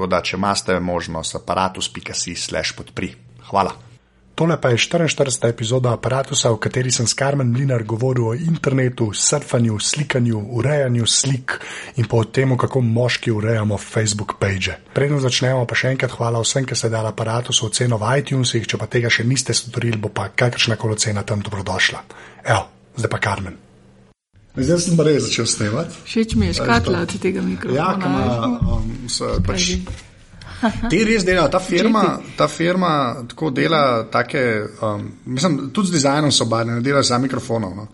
[0.00, 3.10] Tako da, če imate možnost, aparatus.si/slash podpri.
[3.50, 3.74] Hvala.
[4.34, 5.50] Tole pa je 44.
[5.52, 11.58] epizoda aparata, v kateri sem s Karmen Mlinar govoril o internetu, surfanju, slikanju, urejanju slik
[12.00, 14.80] in pa o tem, kako moški urejamo Facebook page.
[14.96, 18.64] Preden začnemo, pa še enkrat hvala vsem, ki ste dali aparatu v ceno v iTunesih,
[18.64, 22.06] če pa tega še niste storili, bo pa kakršna koli cena tam dobrodošla.
[22.48, 23.69] Evo, zdaj pa Karmen.
[24.56, 25.94] Zdaj sem pa res začel snemati.
[26.04, 27.78] Všeč mi je škatla od tega mikrofona.
[27.78, 29.68] Ja, kama, um, se, pač,
[30.60, 32.02] Ti res delajo, ta firma,
[32.36, 32.90] ta firma
[33.28, 34.42] tako dela, take,
[34.84, 37.76] um, mislim, tudi z dizajnom so barvne, delajo za mikrofonov.
[37.76, 37.86] No.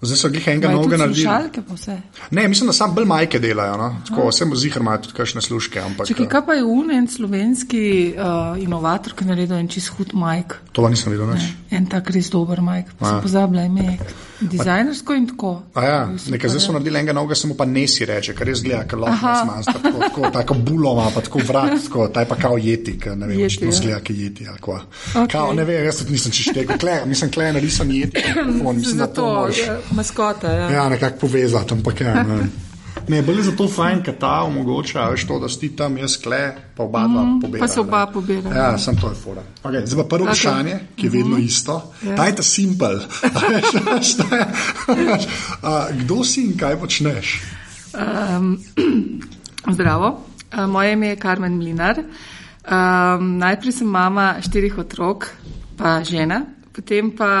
[0.00, 1.24] Zdaj so jih enega novega naredili.
[1.26, 1.96] Šalke pa vse.
[2.30, 3.76] Ne, mislim, da samo bolj majke delajo.
[3.76, 3.88] No?
[4.08, 5.80] Tako, vse zihar imajo tudi kakšne služke.
[5.82, 7.82] Ampak, Čekaj, kaj pa je unen slovenski
[8.14, 10.54] uh, inovator, ki je naredil en čist hud majk?
[10.72, 11.50] To pa nisem videl več.
[11.74, 13.98] En tak res dober majk, pa sem pozabila ime.
[14.40, 15.62] Dizajnersko in tako.
[15.74, 15.98] A ja,
[16.30, 19.32] nekaj zdaj so naredili enega novega, samo pa nesi reče, ker res gleda, ker lahko
[19.42, 23.26] smanjša tako, tako, tako buloma, pa tako vrat, tako, taj pa kao jeti, ker ne
[23.26, 24.46] vem, če to zgleda, ki jeti.
[24.54, 25.26] Okay.
[25.32, 26.72] Kao, ne vem, jaz nisem češtek,
[27.06, 28.24] mislim, klej narisam jeti.
[28.46, 30.52] Mislim, da to moraš maskota.
[30.52, 32.22] Ja, ja nekako povezati, ampak ja.
[32.22, 32.46] Ne.
[33.08, 36.40] Ne, bolj je zato fajn, ker ta omogoča, veš, to, da si tam jaz kle,
[36.76, 37.60] pa oba dva mm, pobira.
[37.62, 38.50] Pa se oba pobira.
[38.54, 39.44] Ja, sem to je fora.
[39.62, 40.36] Okay, zdaj pa prvo okay.
[40.36, 41.46] vprašanje, ki je vedno mm -hmm.
[41.46, 41.92] isto.
[42.02, 42.16] Ja.
[42.16, 43.00] Daj ta simpel.
[46.00, 47.40] Kdo si in kaj počneš?
[47.94, 48.58] Um,
[49.74, 50.20] zdravo,
[50.68, 51.98] moje ime je Karmen Mlinar.
[51.98, 55.30] Um, najprej sem mama štirih otrok,
[55.76, 57.32] pa žena, potem pa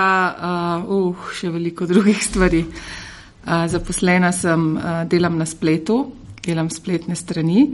[0.82, 2.60] uh, uh, še veliko drugih stvari.
[2.60, 3.07] Uh,
[3.44, 4.64] zaposlena sem,
[5.08, 6.00] delam na spletu,
[6.44, 7.68] delam spletne strani.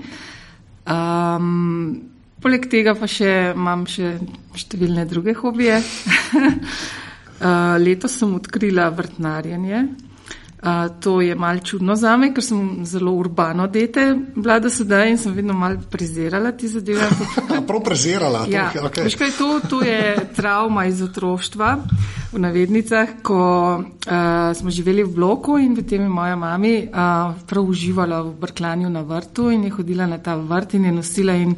[0.84, 2.02] Um,
[2.44, 4.18] poleg tega pa še imam še
[4.58, 5.80] številne druge hobije.
[7.48, 9.86] uh, letos sem odkrila vrtnarjenje.
[10.64, 15.10] Uh, to je mal čudno za me, ker sem zelo urbano dete, bila do sedaj
[15.10, 17.04] in sem vedno mal prezirala ti zadeve.
[17.68, 18.46] Prav prezirala.
[18.48, 19.04] Ja, okay.
[19.04, 21.68] Veš kaj, to, to je travma iz otroštva
[22.32, 23.42] v navednicah, ko
[23.76, 28.32] uh, smo živeli v bloku in v tem je moja mami uh, prav uživala v
[28.40, 31.52] brklanju na vrtu in je hodila na ta vrt in je nosila in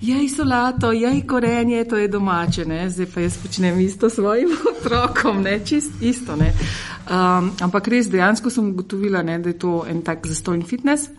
[0.00, 2.90] jej solato, jej korenje, to je domače, ne?
[2.90, 5.60] zdaj pa jaz počnem isto svojim otrokom, ne?
[5.64, 6.36] čist isto.
[6.36, 6.52] Ne?
[7.10, 11.08] Um, ampak res dejansko sem ugotovila, ne, da je to en tak zastojn fitness.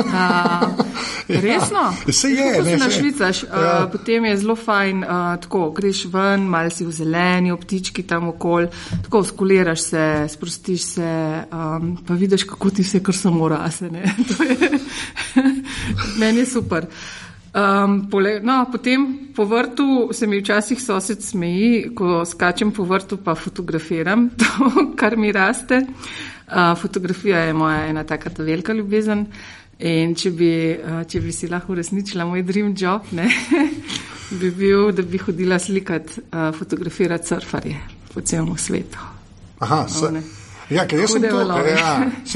[0.00, 0.84] Uh,
[1.28, 1.94] resno?
[2.06, 3.42] Ja, se je, ne, se švicaš.
[3.42, 3.88] Uh, ja.
[3.92, 5.10] Potem je zelo fajn, uh,
[5.40, 8.66] tako greš ven, malo si v zeleni, ptički tam okol,
[9.04, 13.90] tako skuliraš se, sprostiš se, um, pa vidiš, kako ti vse, kar samo rase.
[16.20, 16.86] Meni je super.
[17.50, 23.18] Um, pole, no, potem po vrtu se mi včasih sosed smeji, ko skačem po vrtu,
[23.18, 25.82] pa fotografiram to, kar mi raste.
[26.46, 29.26] Uh, fotografija je moja ena taka velika ljubezen.
[29.80, 33.26] In če bi, uh, če bi si lahko uresničila moj dream job, ne,
[34.40, 37.80] bi bil, da bi hodila slikati, uh, fotografirati surfarje
[38.14, 39.08] po celem svetu.
[39.58, 40.22] Aha, no,
[40.70, 41.94] Ja, ker jaz sem to, ja,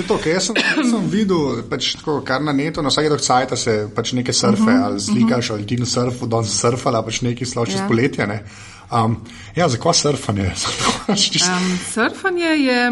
[0.09, 0.59] to, jaz sem,
[0.91, 4.69] sem videl, pač tako, kar na netu, na vsake dokcajta se pač neke surfe uh
[4.69, 5.59] mhm, -huh, ali slikaš, uh -huh.
[5.59, 7.85] ali ti na surfu, danes surfala, pač neki sloči ja.
[7.85, 8.27] spoletja.
[8.27, 8.43] Ne.
[8.91, 9.17] Um,
[9.57, 10.53] ja, zakaj surfanje?
[11.09, 12.89] um, surfanje je.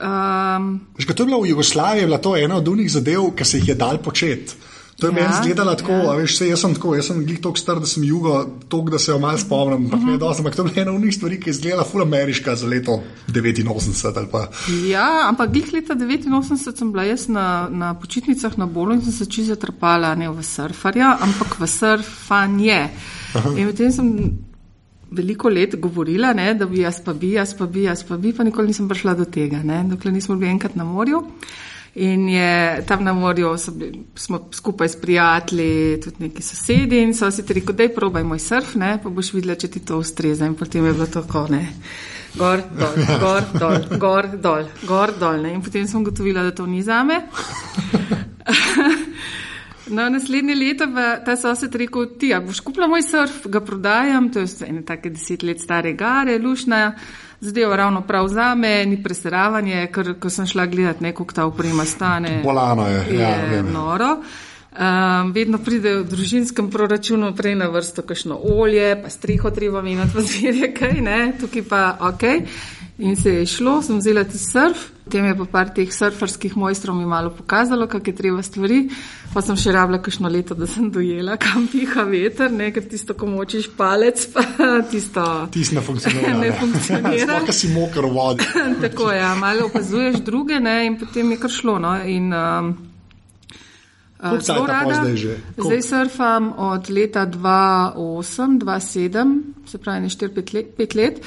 [0.00, 3.44] Um, Že, to je bilo v Jugoslaviji, je bila to ena od unih zadev, ki
[3.44, 4.54] se jih je dal početi.
[5.00, 6.12] To je ja, meni izgledalo tako, ja.
[6.18, 8.32] veš, se, jaz sem tako, jaz sem bil tako star, da sem jugo,
[8.68, 9.86] tako da se jo malo spomnim.
[9.86, 10.18] Uh -huh.
[10.18, 13.02] dosti, ampak to je ena od njih stvari, ki je izgledala ful ameriška za leto
[13.28, 14.46] 89.
[14.90, 19.12] Ja, ampak glih leta 89 sem bila jaz na, na počitnicah na Bolu in sem
[19.12, 22.88] se čisto zatrpala ne v surfarja, ampak v surfanje.
[23.34, 23.58] -huh.
[23.58, 24.38] In potem sem
[25.10, 28.32] veliko let govorila, ne, da bi jaz pa bi, jaz pa bi, jaz pa bi,
[28.32, 31.22] pa nikoli nisem prišla do tega, ne, dokler nismo bili enkrat na morju.
[31.94, 37.30] In je tam na morju, bili, smo skupaj s prijatelji, tudi neki sosedi in so
[37.30, 40.46] si rekli, da je probaj moj surf, ne, pa boš videla, če ti to ustreza.
[40.46, 41.64] In potem je bilo tako, ne.
[42.36, 45.42] Gor, dol, gor, dol, gor, dol, gor, dol.
[45.42, 45.54] Ne.
[45.56, 47.22] In potem sem gotovila, da to ni zame.
[49.88, 54.26] No, naslednje leto pa ta sosed rekel, ti, a boš kupila moj surf, ga prodajam,
[54.32, 56.92] to je ene take deset let stare gare, lušna
[57.40, 61.84] zadeva ravno prav za me, ni preseravanje, ker ko sem šla gledati neko, ta uprema
[61.84, 62.40] stane.
[62.44, 64.16] Bolano je, je ja, noro.
[64.78, 70.12] Um, vedno pride v družinskem proračunu prej na vrsto kakšno olje, pa streho treba meniti,
[70.14, 72.22] pa zmerje kaj, ne, tukaj pa ok.
[72.98, 76.96] In se je šlo, sem vzela ti surf, potem je pa par teh surferskih mojstrov
[76.98, 78.90] mi malo pokazalo, kak je treba stvari,
[79.30, 83.14] pa sem še rabila kakšno leto, da sem dojela, kam piha veter, ne, ker tisto,
[83.14, 84.42] ko močiš palec, pa
[84.90, 85.46] tisto.
[85.54, 86.34] Tisto ne funkcionira.
[86.42, 87.38] ne funkcionira.
[87.38, 88.42] Sploh si mokr v vodi.
[88.84, 92.74] Tako je, ja, malo opazuješ druge, ne, in potem je kar šlo, no, in um,
[94.18, 95.06] uh, zelo rada.
[95.06, 100.98] Zdaj, zdaj surfam od leta 2008-2007, se pravi, ne 4-5 let.
[100.98, 101.22] let.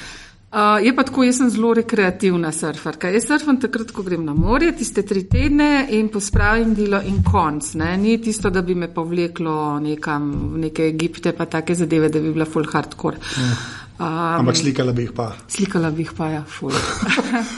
[0.52, 3.08] Uh, je pa tako, jaz sem zelo rekreativna surferka.
[3.08, 7.70] Jaz surfam takrat, ko grem na morje, tiste tri tedne in pospravim delo in konc.
[7.80, 7.94] Ne?
[7.96, 12.34] Ni tisto, da bi me povleklo nekam v neke Egipte, pa take zadeve, da bi
[12.36, 13.16] bila full hardcore.
[13.96, 14.04] Um,
[14.42, 15.30] Ampak slikala bi jih pa.
[15.48, 16.76] Slikala bi jih pa, ja, ful.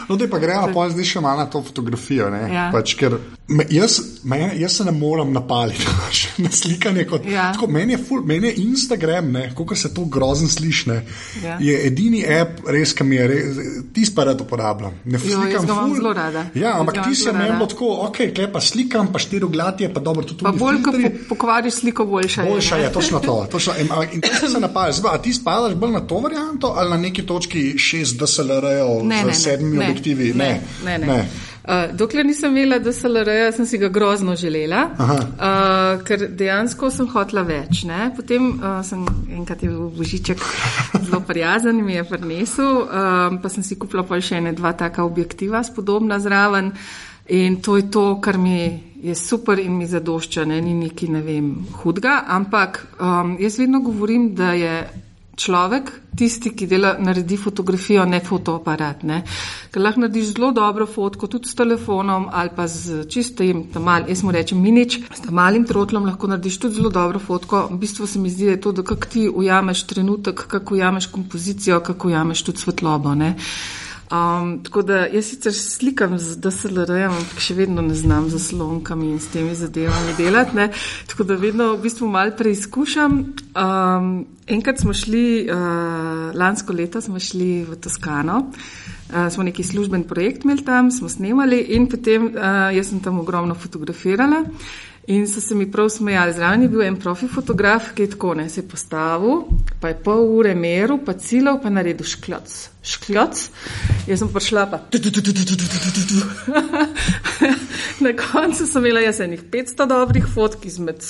[0.08, 2.28] No, da pa gremo pa zdaj še malo na to fotografijo.
[2.50, 2.68] Ja.
[2.72, 3.16] Pač, ker
[3.48, 5.86] me, jaz, me, jaz se ne morem napaliti
[6.44, 7.06] na slikanje.
[7.08, 7.52] Kot, ja.
[7.54, 10.90] tako, meni, je ful, meni je Instagram, kako se to grozno sliši,
[11.44, 11.56] ja.
[11.60, 13.40] je edini app, res, ki mi je,
[13.94, 14.98] ti pa rad uporabljam.
[15.04, 15.96] Ne jo, slikam ful.
[15.96, 16.46] Zelo rada.
[16.58, 20.26] Ja, ampak ti si imel tako, ok, kaj pa slikam, pa štiri glatje, pa dobro,
[20.26, 20.48] tudi to.
[20.50, 22.50] Pa bolj, ko po, pokvariš sliko, boljša je.
[22.50, 23.36] Boljša je, točno to.
[23.50, 27.26] Točno, in, in, ti se napadaš, ti spadaš bolj na tovor varianto ali na neki
[27.26, 29.02] točki šest DSLR-jev
[29.64, 30.32] z sedmimi objektivi?
[30.34, 30.98] Ne, ne.
[30.98, 31.06] ne.
[31.06, 31.26] ne.
[31.64, 37.40] Uh, dokler nisem imela DSLR-ja, sem si ga grozno želela, uh, ker dejansko sem hotla
[37.48, 37.86] več.
[37.88, 38.10] Ne?
[38.16, 39.00] Potem uh, sem
[39.32, 40.44] enkrat je bil Božiček
[41.06, 45.06] zelo prijazen mi je prinesel, uh, pa sem si kupila pa še ene dva taka
[45.08, 46.74] objektiva spodobna zraven
[47.32, 48.68] in to je to, kar mi
[49.00, 50.60] je super in mi zadošča, ne?
[50.60, 51.48] ni neki ne vem
[51.80, 54.76] hudga, ampak um, jaz vedno govorim, da je
[55.36, 59.02] človek, tisti, ki dela, naredi fotografijo, ne fotoaparat.
[59.08, 59.20] Ne?
[59.72, 64.22] Ker lahko narediš zelo dobro fotko, tudi s telefonom ali pa z čistim, mal, jaz
[64.22, 67.66] mu rečem, minič, s malim trotlom lahko narediš tudi zelo dobro fotko.
[67.72, 71.06] V bistvu se mi zdi, da je to, da kako ti ujameš trenutek, kako ujameš
[71.06, 73.14] kompozicijo, kako ujameš tudi svetlobo.
[73.14, 73.34] Ne?
[74.14, 79.08] Um, tako da jaz sicer slikam z DSLR-jem, ampak še vedno ne znam z zaslonkami
[79.10, 80.54] in s temi zadevami delati.
[80.54, 80.68] Ne?
[81.10, 83.16] Tako da vedno v bistvu malo preizkušam.
[83.58, 84.12] Um,
[84.46, 90.44] enkrat smo šli, uh, lansko leto smo šli v Toskano, uh, smo neki služben projekt
[90.44, 94.44] imeli tam, smo snemali in potem uh, jaz sem tam ogromno fotografirala.
[95.06, 96.32] In so se mi prav smejali.
[96.32, 99.42] Zraven je bil en profi fotograf, ki je tako ne se je postavil,
[99.80, 102.54] pa je pol ure meril, pa cilov, pa naredil škloc.
[102.82, 103.42] Škloc.
[104.08, 104.80] Jaz sem prišla pa.
[108.04, 111.04] Na koncu sem imela jaz enih 500 dobrih fotk izmed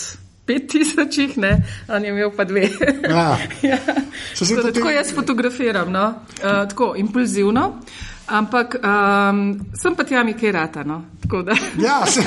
[0.47, 1.52] 5000, ne,
[1.88, 2.69] on je imel pa dve.
[3.08, 3.38] Ja.
[3.70, 3.79] ja.
[4.38, 6.08] Tako, tako jaz fotografiram, no?
[6.08, 7.81] uh, tako impulzivno.
[8.26, 9.41] Ampak um,
[9.76, 10.85] sem pa tja mi kaj rata.
[10.85, 11.03] No?
[11.81, 12.23] ja, se,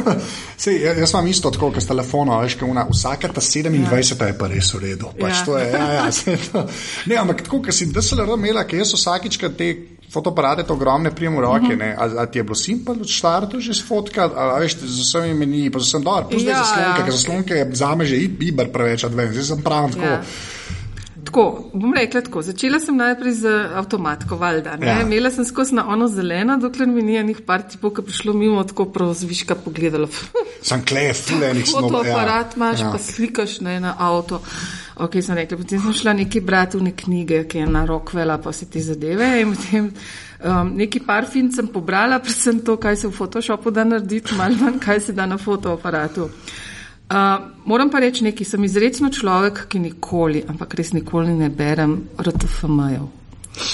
[0.62, 2.42] se, jaz imam isto tako, kot s telefonom.
[2.44, 4.26] Veš, una, vsaka ta 27 ja.
[4.26, 5.12] je pa res v redu.
[5.20, 5.58] Pač ja.
[5.58, 6.66] Je, ja, ja, to,
[7.06, 9.70] ne, ampak tako, ker si DSLR imela, ker jaz vsakič, te
[10.10, 11.94] fotoaparate to ogromne prijem v roke, uh -huh.
[11.96, 15.70] a, a ti je bilo simpel od štartu že sfotkati, a veš, z vsemi meni,
[15.70, 17.04] pa sem pa zdaj ja, zaslonke, ja.
[17.04, 20.04] ker zaslonke za me že i biber preveč zdaj sem prav tako.
[20.04, 20.22] Ja.
[21.24, 22.42] Tako, bom rekla tako.
[22.42, 24.76] Začela sem najprej z avtomatko, valjda.
[24.82, 25.00] Ja.
[25.02, 28.62] Imela sem skozi na ono zeleno, dokler mi ni enih par tipov, ki prišlo mimo
[28.64, 30.08] tako prozviška pogledala.
[30.68, 31.88] Sem klej, fulejnih snov.
[31.88, 32.56] Fotoaparat ja.
[32.56, 32.90] imaš, ja.
[32.92, 34.42] pa slikaš ne, na avto.
[35.00, 38.68] Ok, sem rekla, potem sem šla neki bratovne knjige, ki je na Rockwella, pa vse
[38.68, 39.30] te zadeve.
[39.40, 43.86] In potem um, neki par fin sem pobrala, predvsem to, kaj se v Photoshopu da
[43.88, 46.28] narediti, malo manj, kaj se da na fotoaparatu.
[46.28, 46.69] Uh,
[47.64, 53.08] moram pa reči nekaj, sem izredno človek, ki nikoli, ampak res nikoli ne berem RTFM-jev.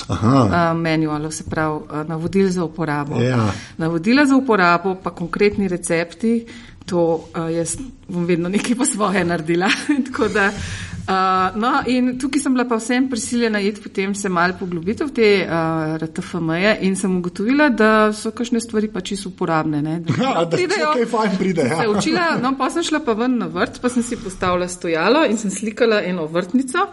[0.08, 3.20] Uh, manualov, se pravi, uh, navodil za uporabo.
[3.20, 3.52] Ja.
[3.78, 6.46] Navodila za uporabo, pa konkretni recepti,
[6.86, 7.02] to
[7.34, 7.76] uh, jaz
[8.08, 9.68] bom vedno nekaj po svoje naredila.
[10.34, 15.04] da, uh, no, in tukaj sem bila pa vsem prisiljena iti potem se mal poglobiti
[15.04, 19.82] v te uh, RTFM-je in sem ugotovila, da so kakšne stvari pa čisto uporabne.
[19.82, 21.68] Ne, da, ja, da pridejo, okay, fajn pride.
[21.70, 21.90] Ja.
[21.90, 25.38] Učila, no, pa sem šla pa ven na vrt, pa sem si postavila stojalo in
[25.38, 26.88] sem slikala eno vrtnico.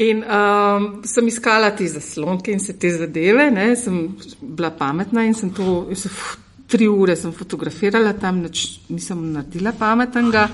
[0.00, 4.06] In um, sem iskala te zaslonke in se te zadeve, ne, sem
[4.40, 5.82] bila pametna in sem to.
[5.92, 6.08] In se,
[6.70, 10.48] tri ure sem fotografirala tam, nič nisem naredila pametnega.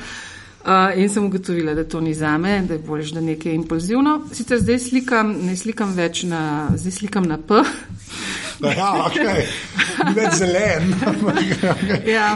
[0.66, 4.16] Uh, in sem ugotovila, da to ni za me, da je bolje, da nekaj impulzivno.
[4.34, 6.40] Sicer zdaj slikam, ne slikam več na,
[6.74, 7.60] zdaj slikam na P.
[8.64, 9.44] Ja, okay.
[10.16, 10.90] več zelen.
[12.16, 12.32] ja,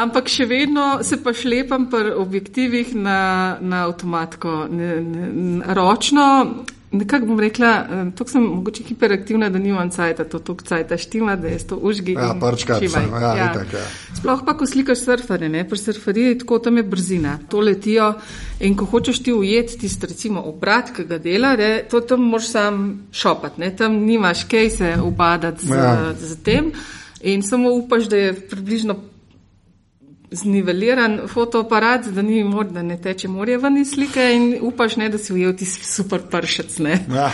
[0.00, 3.20] ampak še vedno se pa šlepam pri objektivih na,
[3.60, 5.30] na avtomatko, ne, ne,
[5.78, 6.26] ročno.
[6.90, 11.36] Nekako bom rekla, eh, tako sem mogoče hiperaktivna, da nimam cajta, to tok cajta štima,
[11.36, 12.12] da je to užgi.
[12.12, 13.50] Ja, prčka, sem, ja, ja.
[13.52, 13.84] Itak, ja.
[14.16, 18.14] Sploh pa, ko slikaš surfere, ne, pri surferiji tako tam je brzina, to letijo
[18.60, 22.48] in ko hočeš ti ujeti tisti, recimo, obrat, ki ga dela, ne, to tam moraš
[22.54, 22.80] sam
[23.12, 26.14] šopat, ne, tam nimaš kaj se ubadati z, ja.
[26.20, 26.72] z tem
[27.20, 28.96] in samo upaš, da je približno
[30.30, 35.18] zniveliran fotoaparat, da, ni, da ne teče morje ven iz slike in upaš, ne, da
[35.18, 36.80] si ujel ti super pršec.
[36.80, 37.30] Ja.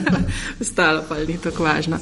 [0.60, 1.98] Ostalo pa ni tako važno.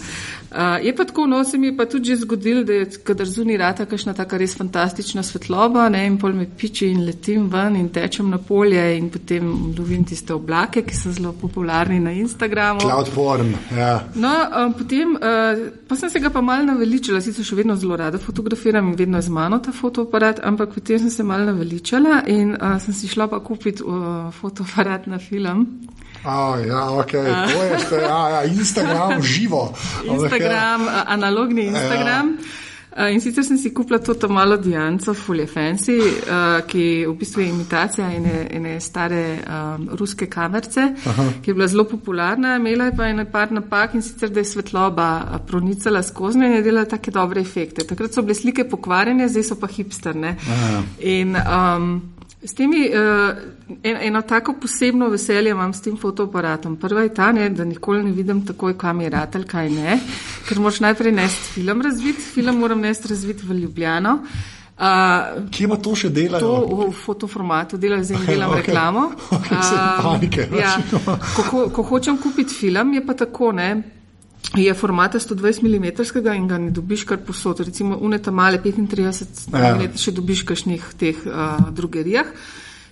[0.51, 3.27] Uh, je pa tako, no, se mi je pa tudi že zgodil, da je, kadar
[3.29, 7.77] zunaj rata kakšna taka res fantastična svetloba, ne, in pol me piči in letim ven
[7.77, 12.81] in tečem na polje in potem lovim tiste oblake, ki so zelo popularni na Instagramu.
[12.81, 13.93] Cloudform, ja.
[14.15, 18.01] No, um, potem, uh, pa sem se ga pa mal naveličala, sicer še vedno zelo
[18.01, 22.23] rada fotografiram in vedno je z mano ta fotoaparat, ampak potem sem se mal naveličala
[22.27, 25.67] in uh, sem si šla pa kupiti uh, fotoaparat na film.
[26.29, 27.25] Oh, ja, okay.
[27.73, 29.75] je, ste, ja, ja, Instagram živo.
[30.05, 31.05] Instagram, ja.
[31.07, 32.37] analogni Instagram.
[32.39, 32.69] Ja.
[32.99, 37.49] In sicer sem si kupila to malo Dijanco, Fully Fancy, uh, ki v bistvu je
[37.49, 41.29] imitacija ene, ene stare um, ruske kamerce, Aha.
[41.43, 44.51] ki je bila zelo popularna, imela je pa ene par napak in sicer, da je
[44.51, 47.87] svetloba pronicala skozi in je delala take dobre efekte.
[47.87, 50.35] Takrat so bile slike pokvarjene, zdaj so pa hipsterne.
[50.99, 53.37] In, um, S temi, uh,
[53.83, 56.77] eno tako posebno veselje imam s tem fotoaparatom.
[56.77, 59.99] Prva je ta, ne, da nikoli ne vidim takoj, kam je rad ali kaj ne,
[60.49, 64.19] ker moraš najprej nesti film razvit, film moram nesti razvit v Ljubljano.
[64.79, 66.39] Uh, Kje ima to še delo?
[66.39, 68.63] To v fotoformatu, delam zdaj in delam okay.
[68.63, 69.09] reklamo.
[69.39, 70.77] Okay, uh, panike, ja,
[71.51, 73.73] ko, ko hočem kupiti film, je pa tako, ne,
[74.57, 75.85] je formata 120 mm
[76.37, 77.61] in ga ne dobiš kar posod.
[77.61, 79.91] Recimo uneta male 35 mm, ja.
[79.97, 82.27] še dobiš kašnih teh uh, drugerijah.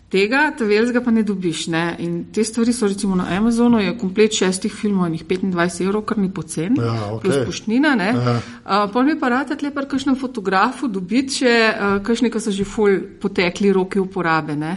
[0.06, 1.64] Tega, ta velzga pa ne dobiš.
[1.74, 1.96] Ne?
[1.98, 6.18] In te stvari so recimo na Amazonu, je komplet šestih filmov, njih 25 evrov, kar
[6.18, 7.20] ni pocen, ja, okay.
[7.20, 7.96] plus poštnina.
[7.98, 12.54] Uh, Pol mi pa rata tle par kakšnem fotografu dobiti, če uh, kakšni, ki so
[12.54, 14.54] že ful potekli roke uporabe.
[14.54, 14.76] Ne?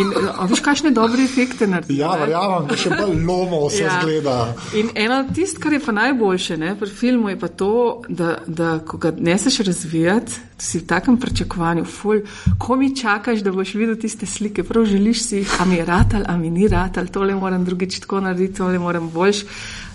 [0.00, 1.98] In uh, viš, kakšne dobre efekte naredi.
[2.00, 3.98] Ja, verjamem, da še bolj lomo se ja.
[4.00, 4.38] zgleda.
[4.80, 7.74] In eno tist, kar je pa najboljše ne, pri filmu, je pa to,
[8.08, 12.22] da, da ko ga neseš razvijati, si v takem pričakovanju, ful,
[12.58, 16.22] ko mi čakaš, da boš videl tiste slike prav želiš si, a mi je ratal,
[16.26, 19.44] a mi ni ratal, tole moram drugič tako narediti, tole moram boljš.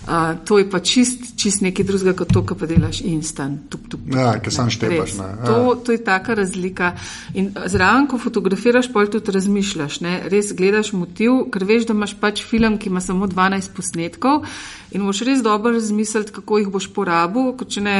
[0.08, 3.66] Uh, to je pa čist, čist nekaj drugega, kot to, kar pa delaš instant.
[3.68, 5.18] Tup, tup, tup, ja, ki sam štepaš.
[5.18, 5.26] Ja.
[5.44, 6.94] To, to je taka razlika.
[7.36, 10.14] In zraven, ko fotografiraš, pol tudi razmišljaš, ne?
[10.32, 14.48] res gledaš motiv, ker veš, da imaš pač film, ki ima samo 12 posnetkov
[14.96, 17.98] in moš res dobro razmisliti, kako jih boš porabil, kot če ne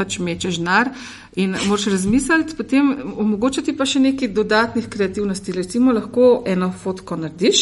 [0.00, 0.94] pač mečeš denar.
[1.38, 5.54] In moraš razmisliti, potem omogočiti pa še nekaj dodatnih kreativnosti.
[5.54, 7.60] Recimo, lahko eno fotko narediš,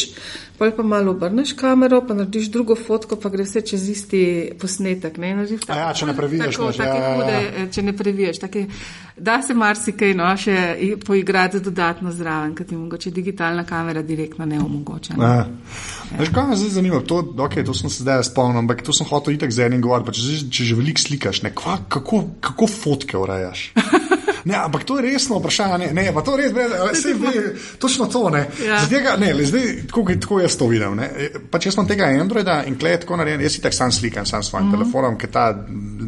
[0.56, 4.22] pa pa malo obrneš kamero, pa narediš drugo fotko, pa gre vse čez isti
[4.60, 5.18] posnetek.
[5.18, 5.32] Ne,
[5.66, 7.66] tako, ja, če ne previjaš, tako, ja, ja, hude, ja.
[7.74, 8.40] če ne previjaš.
[8.42, 8.64] Take,
[9.16, 10.56] da se marsikaj no, še
[11.06, 15.16] poigrati dodatno zraven, ker ti mogoče digitalna kamera direktno ne omogoča.
[15.18, 15.30] Ne.
[15.32, 15.46] Ja.
[16.18, 17.00] Veš, kaj me zdaj zanima?
[17.08, 20.18] To, okay, to sem se zdaj spomnil, ampak to sem hotel itek z enim govoriti.
[20.18, 23.70] Če, če že veliko slikaš, ne, kva, kako, kako fotke urejaš?
[24.48, 25.90] Ne, ampak to je resno vprašanje.
[25.92, 26.52] Ne, pa to res,
[26.92, 28.30] vse je točno to.
[28.32, 28.46] Ne.
[28.64, 28.80] Ja.
[28.88, 31.00] Tega, ne, zdaj, tako, tako jaz to vidim.
[31.52, 34.42] Pač jaz sem tega Androida in klej tako narejen, jaz si tako sam slikam, sam
[34.42, 34.78] s svojim mm -hmm.
[34.78, 35.44] telefonom, ker ta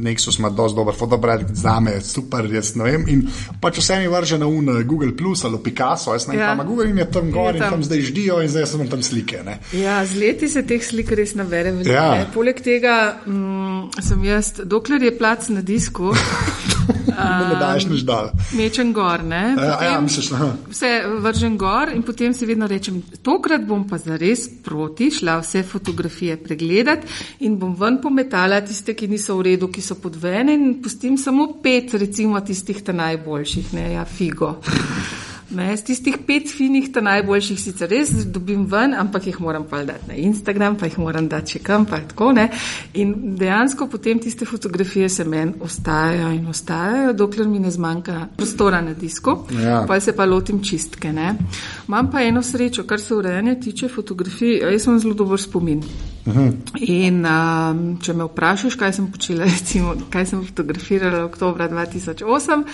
[0.01, 3.05] Nexus ima dosti dober fotoaparat, za me je super, jaz ne vem.
[3.09, 3.29] In
[3.61, 6.57] pač vse mi vrže na un eh, Google Plus ali Picasso, jaz ne vem, ja.
[6.57, 9.43] kam Google in je tam gor in tam zdaj ždijo in zdaj sem tam slike.
[9.45, 9.59] Ne.
[9.73, 11.93] Ja, z leti se teh slik res nabere veliko.
[11.93, 12.27] Ja.
[12.35, 16.15] Poleg tega mm, sem jaz, dokler je plac na disku.
[17.21, 18.59] ne daš nič dol.
[18.59, 19.43] Mečem gor, ne?
[19.57, 20.31] Ja, potem, ja, misliš,
[20.71, 25.63] vse vržem gor in potem si vedno rečem, tokrat bom pa zares proti, šla vse
[25.67, 27.07] fotografije pregledati
[27.47, 31.51] in bom ven pometala tiste, ki niso v redu, ki so podvene in pustim samo
[31.63, 34.57] pet, recimo tistih ta najboljših, ne, ja, figo.
[35.51, 39.83] Ne, z tistih pet finih, ta najboljših sicer res dobim ven, ampak jih moram pa
[39.85, 42.47] dati na Instagram, pa jih moram dati še kam, pa tako ne.
[43.03, 48.81] In dejansko potem tiste fotografije se meni ostajajo in ostajajo, dokler mi ne zmanjka prostora
[48.81, 49.83] na disku, ja.
[49.89, 51.13] pa se pa lotim čistke.
[51.13, 51.35] Ne.
[51.89, 55.83] Imam pa eno srečo, kar se urejanja tiče fotografij, jaz sem zelo dober spomin.
[56.87, 62.65] In um, če me vprašaš, kaj sem počela, recimo, kaj sem fotografirala oktober 2008,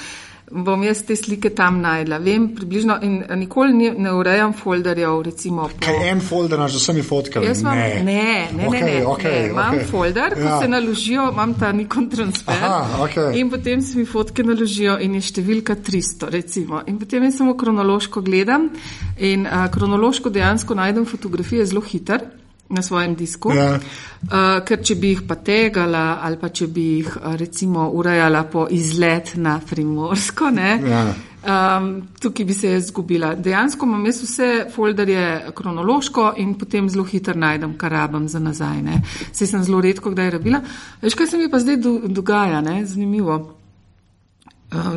[0.50, 2.18] bom jaz te slike tam najdla.
[2.22, 5.22] Vem približno in nikoli ne, ne urejam folderjev.
[5.26, 5.80] Recimo, po...
[5.86, 7.46] Kaj en folder imaš z vsemi fotkami?
[7.46, 8.22] Jaz imam, ne, ne,
[8.52, 9.48] ne, okay, ne, ne, okay, ne.
[9.50, 9.90] imam okay.
[9.90, 10.60] folder, ko Ja.
[10.62, 13.40] se naložijo, imam ta Nikon transfer Aha, okej.
[13.40, 16.82] in potem se mi fotke naložijo in je številka 300 recimo.
[16.86, 18.70] In potem jaz samo kronološko gledam
[19.18, 22.22] in uh, kronološko dejansko najdem fotografije zelo hiter
[22.68, 23.75] na svojem disku, Ja.
[23.75, 28.42] uh, ker če bi jih pa tegala ali pa če bi jih uh, recimo urejala
[28.44, 31.14] po izlet na Primorsko, ne, Ja.
[31.46, 33.35] Um, tukaj bi se jaz zgubila.
[33.38, 38.82] Dejansko imam jaz vse folderje kronološko in potem zelo hitro najdem, kar rabim za nazaj.
[38.82, 39.02] Ne.
[39.32, 40.61] Saj sem zelo redko kdaj rabila.
[41.02, 42.87] Veš, kaj se mi pa zdaj do, dogaja, ne?
[42.87, 43.55] zanimivo.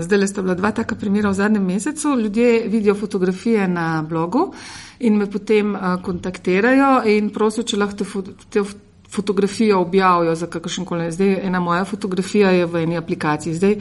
[0.02, 2.16] Zdaj le sta bila dva taka primera v zadnjem mesecu.
[2.16, 4.54] Ljudje vidijo fotografije na blogu
[5.00, 8.76] in me potem uh, kontaktirajo in prosijo, če lahko te, fo te f-
[9.10, 11.12] fotografije objavijo za kakršen koli.
[11.12, 13.54] Zdaj ena moja fotografija je v eni aplikaciji.
[13.54, 13.76] Zdaj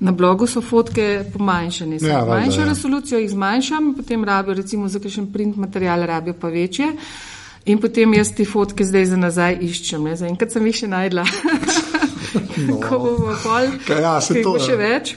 [0.00, 1.98] na blogu so fotke pomanjšane.
[2.02, 2.66] Ja, Ja, manjšo ja.
[2.66, 6.90] resolucijo jih zmanjšam, potem rabijo recimo za kakšen print material, rabijo pa večje.
[7.66, 10.10] In potem jaz te fotke zdaj za nazaj iščem.
[10.16, 11.24] Zaenkrat sem jih še najdla.
[12.68, 12.76] no.
[12.80, 15.14] Ko bomo pol, ja, jih to bo še več.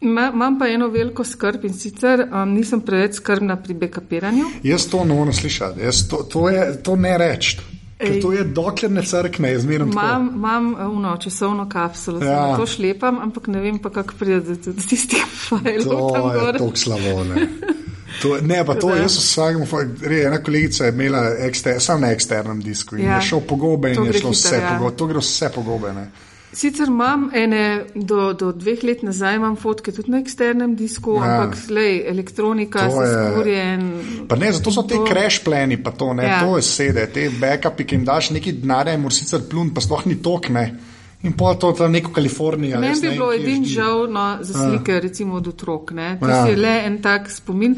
[0.00, 4.44] Ma- Imam pa eno veliko skrb in sicer um, nisem preveč skrbna pri bekapiranju.
[4.62, 7.56] Jaz to ne morem slišati, Jaz to, to, je, to ne reč.
[7.98, 8.20] Ker Ej.
[8.22, 9.86] to je dokler ne crkne, je zmerno.
[9.86, 12.56] Imam, imam uh, uno, časovno kapsulo, Ja.
[12.56, 16.76] to šlepam, ampak ne vem pa, kako pride do, do tistih fajlov To je tako
[16.76, 17.24] slabo.
[17.24, 17.48] Ne,
[18.22, 18.96] to, ne pa to, Da.
[18.96, 19.66] jaz vsakemu,
[20.02, 23.16] re, ena kolegica je imela ekster, samo na eksternem disku in Ja.
[23.16, 24.70] je šel po gobe To in je šlo vse ja.
[24.70, 24.96] po gobe.
[24.96, 25.92] To gre vse po gobe.
[25.92, 26.06] Ne.
[26.52, 31.42] Sicer imam ene, do, do dveh let nazaj imam fotke tudi na eksternem disku, Ja.
[31.42, 33.92] ampak lej, elektronika, To je- seskurjen.
[34.28, 36.40] Pa ne, zato so To- crash plani, pa to, ne, Ja.
[36.40, 40.06] to je sede, te backupi, ki jim daš neki denarja, jim sicer plun, pa sploh
[40.06, 40.74] ni tok, ne.
[41.22, 42.78] In pa to tam neko Kalifornijo.
[42.80, 45.90] Meni jaz bi ne bilo edin žal no, za slike, recimo od otrok.
[45.90, 46.18] Ne?
[46.20, 46.36] To Ja.
[46.36, 46.46] ja.
[46.46, 47.74] je le en tak spomin.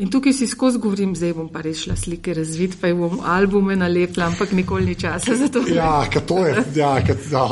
[0.00, 3.76] In tukaj si skozi govorim, zdaj bom pa rešila slike razvid, pa jih bom albume
[3.76, 5.60] nalepila, ampak nikoli ni časa za to.
[5.68, 7.44] Ja, ker to je, ja, ker, ja,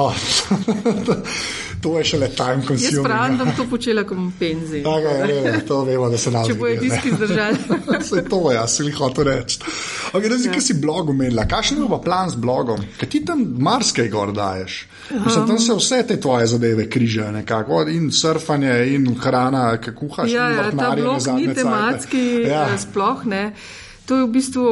[1.83, 3.05] to je šele time Jaz consuming.
[3.05, 3.51] pravim, da ja.
[3.51, 4.83] bom to počela, ko bom v penziji.
[4.83, 7.59] Tako je, je, to vemo, da se nam Če bojo diski zdržali.
[8.31, 9.61] To je, jaz si jih hotel reči.
[10.13, 12.81] Okay, Razi, kaj si blog umenila, kakšen je pa plan z blogom?
[12.97, 14.81] Kaj ti tam marsikaj gor daješ?
[15.29, 20.33] Mislim, tam se vse te tvoje zadeve križajo nekako, in surfanje, in hrana, kaj kuhaš,
[20.33, 22.69] Ja, in ja, ta blok ni tematski, Ja.
[22.69, 22.79] ja.
[22.79, 23.53] sploh ne.
[24.09, 24.65] To je v bistvu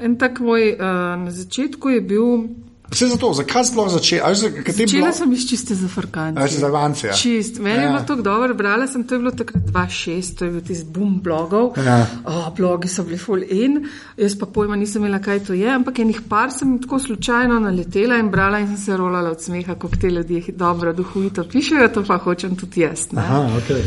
[0.00, 0.86] en tak moj, uh,
[1.24, 2.46] na začetku je bil,
[2.90, 4.20] Vse zato, zakaj sploh začeti?
[4.72, 6.40] začela sem iz čiste zafrkance.
[6.40, 7.14] A, za vance, ja.
[7.16, 7.58] Čist.
[7.58, 7.82] Meni ja.
[7.82, 10.86] je bilo tako dobro, brala sem, to je bilo takrat 2.6, to je bil tisti
[10.92, 11.78] boom blogov.
[11.80, 12.06] Ja.
[12.24, 15.98] O, blogi so bili full in, jaz pa pojma nisem imela, kaj to je, ampak
[16.04, 19.96] enih par sem tako slučajno naletela in brala in sem se rolala od smeha, kako
[20.00, 23.08] te ljudje dobro, duhovito pišejo, to pa hočem tudi jaz.
[23.12, 23.22] ne.
[23.22, 23.82] Aha, okay.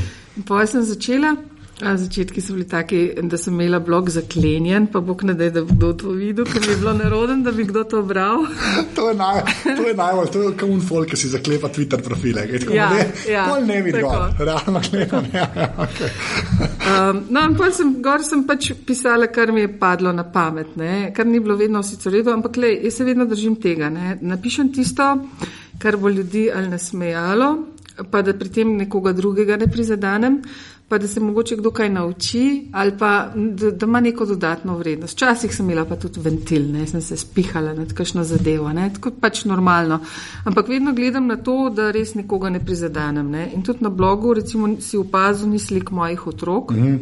[0.45, 1.35] Potem sem začela.
[1.77, 5.61] A začetki so bili taki, da sem imela blog zaklenjen, pa bog ne da, da
[5.61, 8.47] bo kdo to videl, ker bi bilo neroden, da bi kdo to bral.
[8.97, 9.41] To je, naj,
[9.77, 12.47] to je najbolj, to je kot un folk, ki si zaklepa Twitter profile.
[12.49, 14.09] Tako, Ja, ne, ja, pol ne vidi tako.
[14.09, 15.27] gor, realno gledano.
[15.33, 15.45] Ja,
[15.85, 16.09] okay.
[16.87, 20.73] Um, no, in potem sem, gor sem pač pisala, kar mi je padlo na pamet,
[20.81, 21.11] ne?
[21.13, 23.91] kar ni bilo vedno sicer redo, ampak le, jaz se vedno držim tega.
[23.93, 24.15] Ne?
[24.21, 25.11] Napišem tisto,
[25.77, 27.51] kar bo ljudi ali nasmejalo,
[28.09, 30.41] pa da pri tem nekoga drugega ne prizadanem,
[30.87, 35.17] pa da se mogoče kdo kaj nauči, ali pa da, da ima neko dodatno vrednost.
[35.17, 36.87] Včasih sem imela pa tudi ventil, ne?
[36.87, 38.89] sem se spihala nad kakšno zadevo, ne?
[38.93, 39.99] tako pač normalno.
[40.45, 43.29] Ampak vedno gledam na to, da res nekoga ne prizadanem.
[43.31, 43.49] Ne?
[43.55, 46.71] In tudi na blogu, recimo, si opazil ni slik mojih otrok.
[46.71, 46.99] Mm -hmm.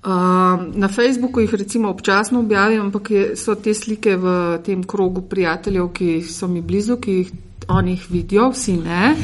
[0.00, 0.10] Uh,
[0.74, 5.88] na Facebooku jih recimo občasno objavim, ampak je, so te slike v tem krogu prijateljev,
[5.92, 7.32] ki so mi blizu, ki jih
[7.68, 9.16] oni jih vidijo, vsi ne.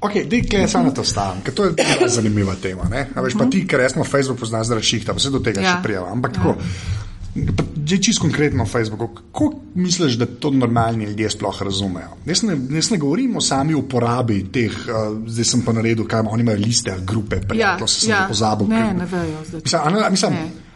[0.00, 2.86] Ok, dej, kaj samo na to stavim, ker to je zanimiva tema.
[2.90, 3.08] Ne?
[3.14, 5.60] A veš, pa ti, ker jaz smo Facebook poznali zaradi šihta, pa se do tega
[5.60, 5.66] ja.
[5.66, 5.76] Ja.
[5.76, 6.12] še prijava.
[6.14, 6.42] Ampak ja.
[6.42, 6.54] tako,
[7.88, 12.18] že čisto konkretno na Facebooku, kako misliš, da to normalni ljudje sploh razumejo?
[12.26, 16.24] Jaz ne, jaz ne govorim o sami uporabi teh, uh, zdaj sem pa naredil, kaj
[16.24, 18.24] ima, oni imajo liste, grupe, prijateljev, ja, sem ja.
[18.30, 18.70] pozabil.
[18.70, 19.66] Ne, ne vejo zdaj.
[19.66, 20.67] Mislim, a ne, mislim, Ne.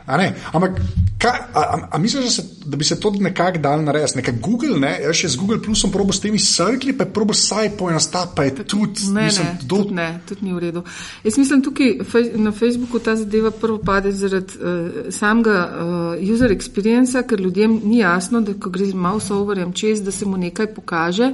[0.52, 0.80] Ampak
[1.18, 4.16] kaj, a, a, a misliš, da, se, da bi se to nekako dal narediti?
[4.16, 7.34] Nekaj Google, ne, jaz še z Google Plusom probo s temi srkli, pa je probo
[7.34, 10.84] saj poenostaviti, pa je tudi, Ne, mislim, ne, do, tudi ne, tudi ni v redu.
[11.24, 11.94] Jaz mislim, tukaj
[12.34, 18.00] na Facebooku ta zadeva prvo pade zaradi uh, samega uh, user experience, ker ljudem ni
[18.02, 21.32] jasno, da ko gre z mouseoverjem čez, da se mu nekaj pokaže.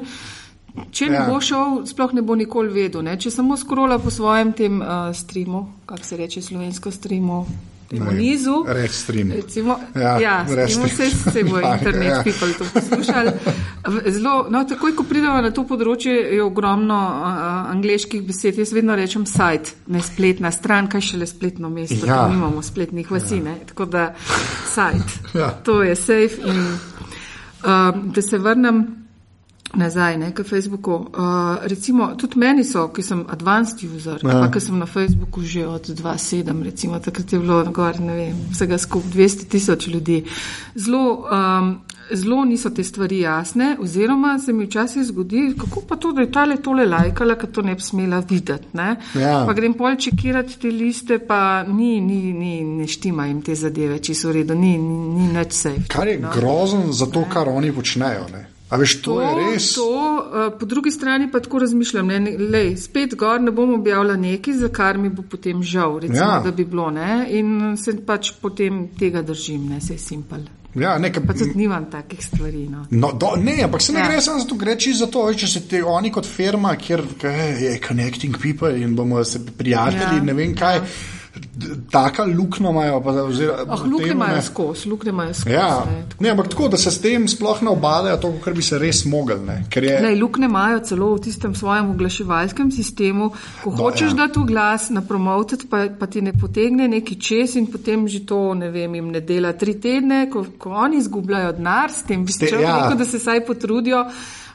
[0.95, 1.25] Če ne ja.
[1.27, 3.03] bo šel, sploh ne bo nikoli vedel.
[3.03, 3.17] Ne?
[3.19, 7.41] Če samo skrola po svojem tem uh, streamu, kako se reče slovensko streamu,
[7.91, 8.65] v nizu.
[8.69, 9.33] Red stream.
[9.33, 11.33] Recimo, Ja, ja, recimo se, stream.
[11.33, 12.23] se bo Ja, internet ja.
[12.23, 13.31] people to poslušali.
[14.07, 18.59] Zelo, no, takoj, ko pridemo na to področje, je ogromno uh, angliških besed.
[18.59, 22.05] Jaz vedno rečem sajt, ne spletna stran, kaj šele spletno mesto.
[22.07, 22.15] Ja.
[22.15, 22.29] Ja.
[22.29, 23.57] Nimamo spletnih vasi, ja.
[23.67, 24.15] tako da
[24.75, 25.35] sajt.
[25.35, 25.51] Ja.
[25.65, 26.43] To je safe.
[26.45, 26.65] In,
[27.65, 29.08] um, da se vrnem
[29.79, 30.93] nazaj ne, k Facebooku.
[30.93, 34.49] Uh, recimo, tudi meni so, ki sem advanced user, ja.
[34.53, 38.79] ki sem na Facebooku že od 2.7, recimo takrat je bilo gor, ne vem, vsega
[38.79, 40.25] skupaj 200 tisoč ljudi.
[40.75, 41.79] Zelo, um,
[42.11, 46.33] zelo niso te stvari jasne, oziroma se mi včasih zgodi, kako pa to, da je
[46.33, 48.69] tale tole lajkala, ker to ne bi smela videti.
[48.73, 48.97] Ne?
[49.15, 49.45] Ja.
[49.47, 53.99] Pa grem pol čekirati te liste, pa ni, ni, ni, ne štima jim te zadeve,
[53.99, 55.89] če so v redu, ni, ni, ni nič safe.
[55.89, 56.33] Kar je no.
[56.35, 58.29] grozen za to, kar oni počnejo.
[58.33, 58.58] Ne?
[58.71, 59.67] A veš, to, to je res.
[59.75, 63.75] To, uh, po drugi strani pa tako razmišljam, ne, ne, lej, spet gor ne bom
[63.75, 66.35] objavila nekaj, za kar mi bo potem žal, recimo, Ja.
[66.35, 66.41] ja.
[66.41, 70.45] da bi bilo, ne, in se pač potem tega držim, ne, se je simpel.
[70.75, 72.85] Ja, nekaj, Pa tudi nimam takih stvari, no.
[72.93, 74.07] No, do, ne, ampak se ne Ja.
[74.07, 77.03] gre samo za to, gre čisto za to, če se ti oni kot firma, kjer
[77.59, 80.23] je connecting people in bomo se prijatelji, Ja.
[80.23, 80.87] ne vem kaj, d-
[81.91, 83.01] taka luknja imajo.
[83.01, 85.55] Pa, oziroma, Oh, luknje imajo skozi, luknje imajo skozi.
[85.55, 86.25] Ja, ne, tako.
[86.25, 89.05] ne, ampak tako, da se s tem sploh ne obadajo, to, kar bi se res
[89.05, 89.39] mogli.
[89.47, 93.31] Ne, je, Lej, luknje imajo celo v tistem svojem oglaševalskem sistemu,
[93.65, 94.27] ko no, hočeš ja.
[94.27, 98.55] dati glas na promotet, pa, pa ti ne potegne neki čez in potem že to,
[98.55, 102.33] ne vem, jim ne dela tri tedne, ko, ko oni izgubljajo denar s tem, bi
[102.33, 102.59] se ja.
[102.59, 104.05] rekel, da se saj potrudijo,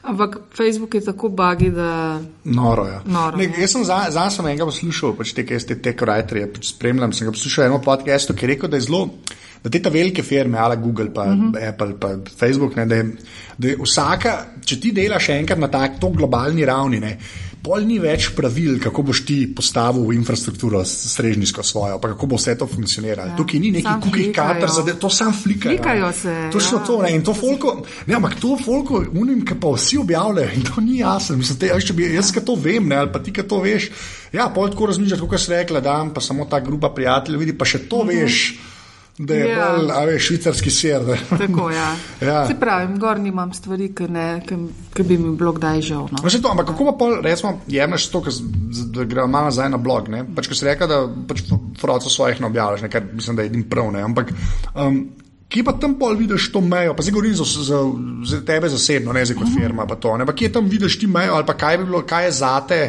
[0.04, 2.20] ampak Facebook je tako bagi, da.
[2.44, 3.02] Noro, ja.
[3.06, 3.54] Noro, ne, ne.
[3.58, 7.12] jaz sem za- zdaj sem enega poslušal, pač te, ki ste tech writerje, pač spremljam,
[7.12, 9.08] sem ga poslušal eno podcastu, ki je rekel, da je zelo,
[9.62, 11.50] da te ta velike firme, ala Google, pa uh Mhm.
[11.50, 11.68] -huh.
[11.68, 13.16] Apple, pa Facebook, ne, da, je,
[13.58, 14.32] da je vsaka,
[14.64, 17.18] če ti delaš enkrat na tak to globalni ravni, ne,
[17.64, 22.56] pol ni več pravil, kako boš ti postavil infrastrukturo strežniško svojo, pa kako bo vse
[22.60, 23.30] to funkcioniralo.
[23.32, 23.36] Ja.
[23.38, 24.54] Tukaj ni neki Sam cookie flikajo.
[24.54, 25.76] cutter, zade, to sam flikajo.
[25.78, 26.84] Flikajo se, Točno ja.
[26.84, 27.74] to, ne, in to folko,
[28.06, 31.38] ne, ampak to folko, unim, ki pa vsi objavljajo, in to ni jasno.
[31.40, 33.88] Mislim, te, če bi, jaz, ki to vem, ne, ali pa ti, ki to veš,
[34.36, 37.64] ja, pol tako razmišljaš, kot si rekla, da pa samo ta grupa prijateljev, vidi pa
[37.64, 38.20] še to mm -hmm.
[38.20, 38.73] veš,
[39.18, 39.68] da je Ja.
[39.70, 40.70] bolj, a veš, švicarski.
[41.06, 41.16] Da.
[41.38, 41.94] Tako, ja.
[42.22, 42.46] Ja.
[42.46, 44.56] Se pravi, gor nimam stvari, ki, ne, ki,
[44.94, 46.08] ki bi mi bilo kdaj žal.
[46.10, 46.18] No.
[46.18, 49.44] No, to, ampak kako pa pol, recimo, jemliš to, ka z- z- da gre malo
[49.44, 50.24] nazaj na blog, ne?
[50.26, 50.98] Pač, ko si rekel, da
[51.28, 51.44] pač
[51.78, 54.32] froco svojih ne objavljaš, ne, kar mislim, da je edin prav, ne, ampak
[54.74, 54.98] um,
[55.48, 57.78] kje pa tam pol vidiš to mejo, pa zdaj govorim za, za,
[58.26, 61.06] za tebe zasebno, ne za kot firma, pa to, ne, pa kje tam vidiš ti
[61.06, 62.80] mejo, ali pa kaj bi bilo, kaj je zate,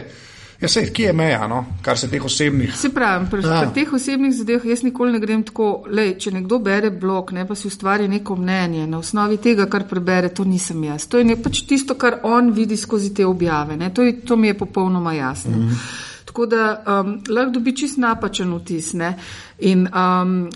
[0.61, 2.75] ja sej, kje je meja, no, kar se teh osebnih.
[2.77, 3.71] Se pravi, pri, Ja.
[3.73, 7.55] teh osebnih zadevah jaz nikoli ne grem tako, lej, če nekdo bere blog, ne pa
[7.55, 11.07] si ustvari neko mnenje na osnovi tega, kar prebere, to nisem jaz.
[11.07, 13.77] To je ne, pač tisto, kar on vidi skozi te objave.
[13.77, 15.57] Ne, to, je, to mi je popolnoma jasno.
[15.57, 16.03] Mm -hmm.
[16.25, 18.93] Tako da um, lahko dobi čist napačen vtis.
[18.93, 19.17] Ne,
[19.59, 20.49] in um,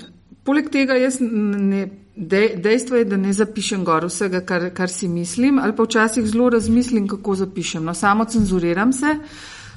[0.43, 1.87] poleg tega jaz ne.
[2.19, 6.25] Dej, dejstvo je, da ne zapišem gor vsega, kar, kar si mislim, ali pa včasih
[6.25, 7.83] zelo razmislim, kako zapišem.
[7.83, 9.15] No, samo cenzuriram se.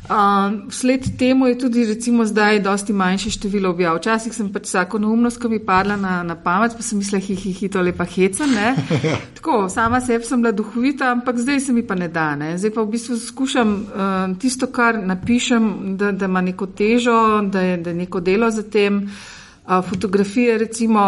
[0.02, 3.96] Um, Vsled temu je tudi recimo zdaj dosti manjše število objav.
[3.96, 7.36] Včasih sem pač vsako neumnost, ki mi padla na, na pamet, pa sem mislila, hi,
[7.38, 8.74] hi, hi, to lepa heca, ne.
[9.36, 12.56] Tako, sama sebi sem bila duhovita, ampak zdaj se mi pa ne da, ne.
[12.58, 17.60] Zdaj pa v bistvu skušam uh, tisto, kar napišem, da, da ima neko težo, da
[17.60, 19.04] je, da je neko delo za tem.
[19.06, 21.00] Uh, fotografije, recimo,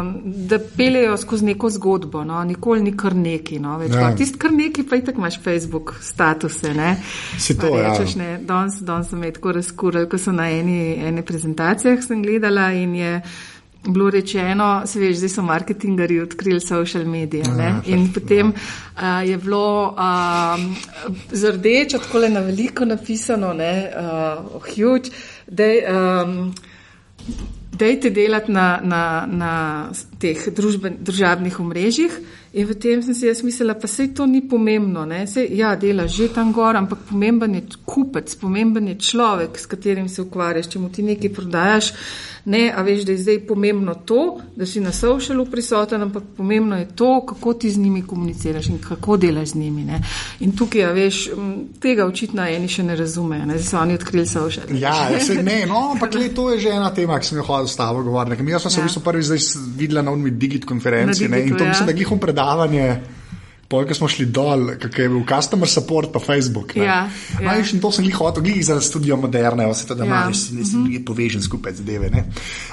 [0.00, 2.44] um, da peljejo skozi neko zgodbo, no?
[2.44, 3.58] nikoli ni kar neki.
[3.58, 3.82] No?
[3.82, 4.00] Ja.
[4.00, 4.16] Ja.
[4.16, 6.74] Tisti kar neki, pa itak imaš Facebook statuse.
[6.74, 6.96] Ne?
[7.38, 7.92] Si to, Pa ja.
[7.92, 12.22] rečeš, ne, danes, danes sem me tako razkuril, ko sem na eni, eni prezentacijah sem
[12.22, 13.20] gledala in je
[13.88, 17.44] bilo rečeno, se veš, zdaj so marketingari odkrili social medije.
[17.56, 17.74] Ne?
[17.86, 20.76] In potem uh, je bilo um,
[21.30, 25.10] z rdečo, tako le na veliko napisano, ne, uh, huge,
[25.46, 25.64] da
[26.24, 26.54] um,
[27.76, 29.50] Dajte delati na, na, na
[30.18, 32.14] teh družben, družabnih omrežjih.
[32.58, 35.04] In v tem sem si jaz mislila, pa sej to ni pomembno.
[35.28, 40.08] Sej, ja, dela že tam gor, ampak pomemben je kupec, pomemben je človek, s katerim
[40.08, 40.68] se ukvarjaš.
[40.72, 41.92] Če mu ti nekaj prodajaš,
[42.48, 46.78] ne, a veš, da je zdaj pomembno to, da si na socialu prisoten, ampak pomembno
[46.80, 49.84] je to, kako ti z njimi komuniciraš in kako delaš z njimi.
[49.84, 50.00] Ne.
[50.40, 51.28] In tukaj, a veš,
[51.84, 53.58] tega očitno eni še ne razumejo, ne.
[53.58, 54.64] zdaj so oni odkrili social.
[54.72, 57.68] Ja, se, ne, no, ampak le, to je že ena tema, ki sem jo hodil
[57.68, 58.42] s tabo govoriti.
[58.50, 58.82] Jaz sem se Ja.
[58.82, 59.38] v bistvu prvi zdaj
[59.76, 61.76] videla na unmi Digit konferenci ne, in Digitu, to ja.
[61.76, 62.90] mislim, da glihom predavanje.
[63.68, 66.72] Pol, ko smo šli dol, kako je bil customer support pa Facebook.
[66.80, 66.84] Ne.
[66.86, 66.94] Ja,
[67.36, 67.52] ja.
[67.52, 70.22] No, in to sem jih hotel, glih za studio moderne, vse to, da Ja.
[70.24, 71.04] imaš, si nisi -hmm.
[71.04, 72.08] povežen skupaj zadeve.
[72.10, 72.24] Ne.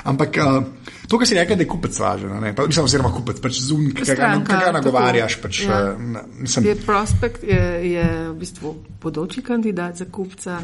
[0.04, 0.64] Ampak uh,
[1.08, 3.92] to, kar si rekel, da je kupec važen, ne, pa, mislim, oziroma kupec, pač zum,
[3.92, 5.36] ki ga, ki ga nagovarjaš.
[5.42, 5.96] Pač, Ja.
[6.00, 10.62] uh, mislim, Je prospekt, je, je v bistvu bodoči kandidat za kupca.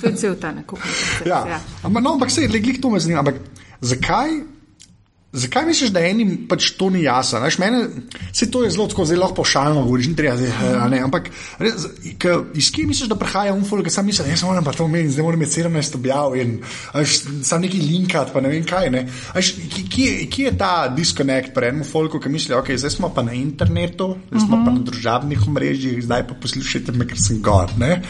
[0.00, 1.26] To je cel ta proces.
[1.26, 1.44] Ja.
[1.48, 1.60] Ja.
[1.82, 3.18] Ampak, no, ampak se je, glih to me zanima.
[3.20, 3.34] Ampak,
[3.80, 4.53] zakaj
[5.34, 7.40] Zakaj misliš, da enim pač to ni jasno?
[7.42, 7.80] Veš, mene,
[8.32, 11.00] se to je zelo tako, zelo pošaljno, govoriš, ni treba, da ne.
[11.02, 11.26] Ampak
[11.58, 11.88] res,
[12.22, 15.16] k, iz kje misliš, da prihaja umfol, ki sam misli, jaz moram pa to omeniti,
[15.16, 16.54] zdaj moram imeti 17 objav in
[16.94, 17.16] veš,
[17.50, 18.90] sam neki linkat, pa ne vem kaj.
[18.94, 19.04] Ne.
[19.34, 23.26] Veš, kje, kje je ta disconnect pri enem folku, ki misli, ok, zdaj smo pa
[23.26, 24.66] na internetu, zdaj smo uh -huh.
[24.70, 27.74] pa na družabnih omrežjih, zdaj pa poslušajte me, ker sem gor.
[27.78, 28.02] Ne.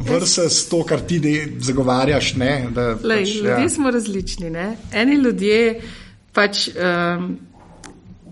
[0.00, 1.18] Versus to, kar ti
[1.58, 2.34] zagovarjaš.
[2.36, 3.68] Ne, da, Lej, pač, ljudje ja.
[3.68, 4.50] smo različni.
[4.50, 4.76] Ne?
[4.92, 5.80] Eni ljudje
[6.32, 7.30] pač um,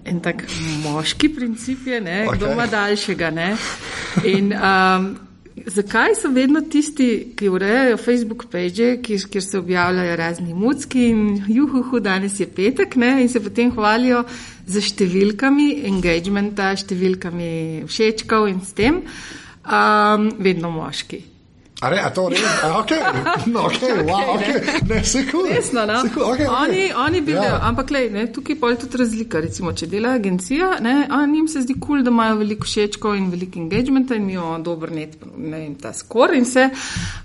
[0.08, 0.44] en tak
[0.84, 2.36] moški princip je, ne, okay.
[2.36, 3.30] kdo ima daljšega.
[3.34, 3.48] Ne?
[4.24, 5.08] In um,
[5.66, 12.00] zakaj so vedno tisti, ki urejajo Facebook page, kjer se objavljajo razni mucki in juhu,
[12.00, 13.22] danes je petek ne?
[13.22, 14.24] in se potem hvalijo
[14.66, 17.50] za številkami engagementa, številkami
[17.88, 19.02] všečkov in s tem,
[19.64, 21.37] um, vedno moški.
[21.80, 22.42] A, re, a to res?
[22.74, 22.90] Ok,
[23.46, 24.80] no, okay, wow, okay.
[24.88, 25.46] ne, se kul.
[25.46, 26.02] Resno, no?
[26.10, 26.24] cool.
[26.32, 26.94] okay, oni, okay.
[27.06, 27.60] oni bi bili, ja.
[27.62, 29.42] ampak lej, ne, tukaj pa je tudi razlika.
[29.44, 33.30] Recimo, če dela agencija, ne, njim se zdi kul, cool, da imajo veliko všečkov in
[33.30, 36.66] veliko engagementa in imajo dober net, ne vem, ta skor in vse.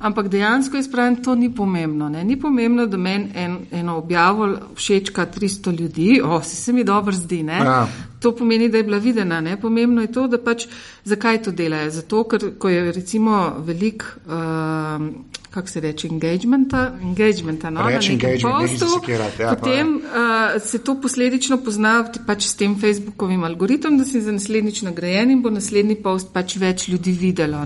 [0.06, 2.14] Ampak dejansko je spravljeno, to ni pomembno.
[2.14, 2.22] Ne.
[2.24, 7.16] Ni pomembno, da meni en, eno objavo všečka 300 ljudi, o, si se mi dobro
[7.18, 7.58] zdi, ne.
[7.58, 7.88] Ja
[8.24, 9.42] to pomeni, da je bila videna.
[9.42, 9.58] Ne?
[9.62, 10.66] Pomembno je to, da pač
[11.06, 11.92] zakaj to delajo.
[11.92, 15.08] Zato, ker ko je recimo velik, uh,
[15.54, 20.96] kako se reče, engagementa, engagementa no, Reč na nekem postu, ja, potem uh, se to
[21.02, 26.00] posledično pozna pač s tem Facebookovim algoritmom, da si za naslednjič nagrajen in bo naslednji
[26.02, 27.66] post pač več ljudi videlo.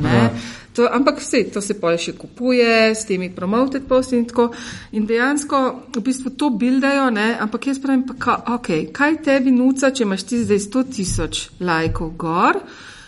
[0.77, 4.51] To, ampak vse to se pa še kupuje, s temi promoted posti in tako.
[4.93, 5.61] In dejansko
[5.95, 7.31] v bistvu to bildajo, ne?
[7.39, 11.41] ampak jaz pravim, pa ka, okay, kaj tebi nuca, če imaš ti zdaj 100 tisoč
[11.65, 12.61] lajkov gor,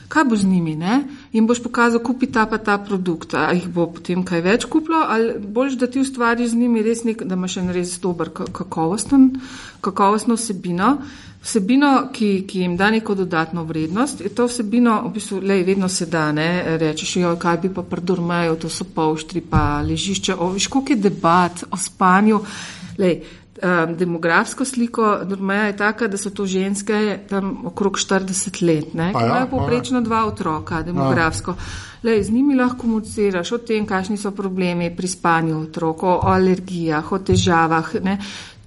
[0.09, 1.03] kaj bo z njimi, ne?
[1.37, 5.03] In boš pokazal, kupi ta pa ta produkt, a jih bo potem kaj več kuplo,
[5.05, 9.29] ali boš, da ti ustvari z njimi res nek, da imaš en res dober kakovosten,
[9.85, 10.97] kakovostno vsebino.
[11.39, 15.87] Vsebino, ki, ki jim da neko dodatno vrednost, je to vsebino, v bistvu, lej, vedno
[15.87, 20.49] se da, ne, rečeš, jo, kaj bi pa prdurmajo, to so polštri, pa ležišče, o,
[20.57, 22.41] viš, koliko je debat o spanju,
[22.99, 23.21] lej,
[23.63, 29.11] um, demografsko sliko, normalna je taka, da so to ženske tam okrog 40 let, ne,
[29.13, 31.55] ki ja, imajo poprečno dva otroka, demografsko.
[32.03, 37.11] Lej, z njimi lahko komuniciraš o tem, kakšni so problemi pri spanju otrok, o alergijah,
[37.11, 37.93] o težavah.
[38.03, 38.17] Ne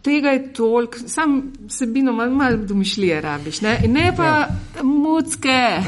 [0.03, 4.49] tega je toliko, sam sebino malo mal domišljije rabiš, ne, In ne pa ja.
[4.83, 5.83] mucke.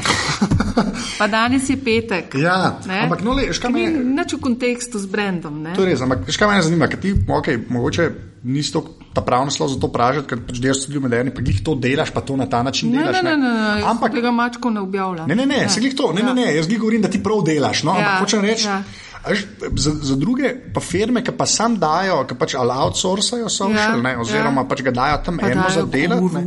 [1.19, 2.35] pa danes je petek.
[2.35, 2.99] Ja, ne?
[3.03, 3.89] ampak no, le, škaj me...
[3.89, 5.75] Nač v kontekstu z brendom, ne.
[5.75, 8.09] To je res, ampak škaj me zanima, ker ti, ok, mogoče
[8.45, 11.61] nisi to ta pravno slovo za to pražati, ker pač delaš tudi moderni, pa jih
[11.63, 13.23] to delaš, pa to na ta način ne, delaš.
[13.23, 13.85] Ne, ne, ne, ne.
[13.87, 15.27] ampak tega mačko ne objavlja.
[15.27, 15.69] Ne, ne, ne, ja.
[15.71, 16.33] se jih to, ne, ja.
[16.33, 18.03] ne, ne, jaz jih govorim, da ti prav delaš, no, ja.
[18.03, 18.67] ampak hočem reči.
[18.67, 18.81] Ja.
[19.25, 19.41] Až,
[19.73, 24.13] za, za druge pa firme, ki pa sam dajo, ki pač outsourcajo social, ja, ne,
[24.21, 24.67] oziroma ja.
[24.69, 26.43] pač ga dajo tam pa eno za delati.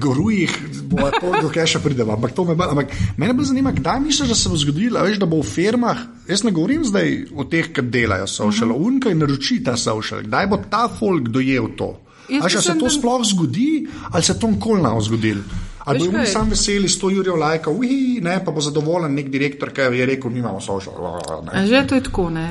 [0.00, 0.54] Gorujih,
[0.88, 2.16] bo to, dokaj še pridemo.
[2.16, 5.20] Ampak to me bolj, ampak mene bolj zanima, kdaj misliš, da se bo zgodilo, veš,
[5.20, 8.88] da bo v firmah, jaz ne govorim zdaj o teh, ki delajo social, uh -huh.
[8.88, 11.92] unka in naroči ta social, kdaj bo ta folk dojel to?
[12.28, 15.42] Ali se to sploh zgodi, ali se to nikoli ne bo zgodilo?
[15.88, 19.88] Ali bomo sami veseli, sto jurjev lajka, uhi, ne, pa bo zadovoljen nek direktor, ki
[19.98, 21.20] je rekel, mi imamo social.
[21.66, 22.48] Že to je tako, ne.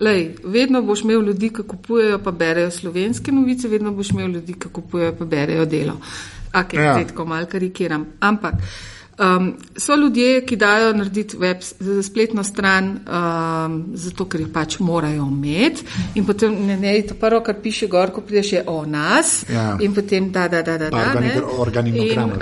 [0.00, 4.54] Lej, vedno boš imel ljudi, ki kupujejo pa berejo slovenske novice, vedno boš imel ljudi,
[4.58, 5.96] ki kupujejo pa berejo delo.
[6.54, 7.04] Ok, ja.
[7.06, 8.06] tako malo karikiram.
[8.20, 8.54] Ampak.
[9.20, 11.60] Um, so ljudje, ki dajo narediti web,
[12.02, 15.84] spletno stran, um, zato ker jih pač morajo imeti.
[16.14, 19.42] In potem ne, ne, to prvo, kar piše gor, ko prideš, je o nas.
[19.52, 19.74] Ja.
[19.80, 20.88] In potem da, da, da, da.
[20.88, 21.02] da
[21.58, 22.32] Organigram.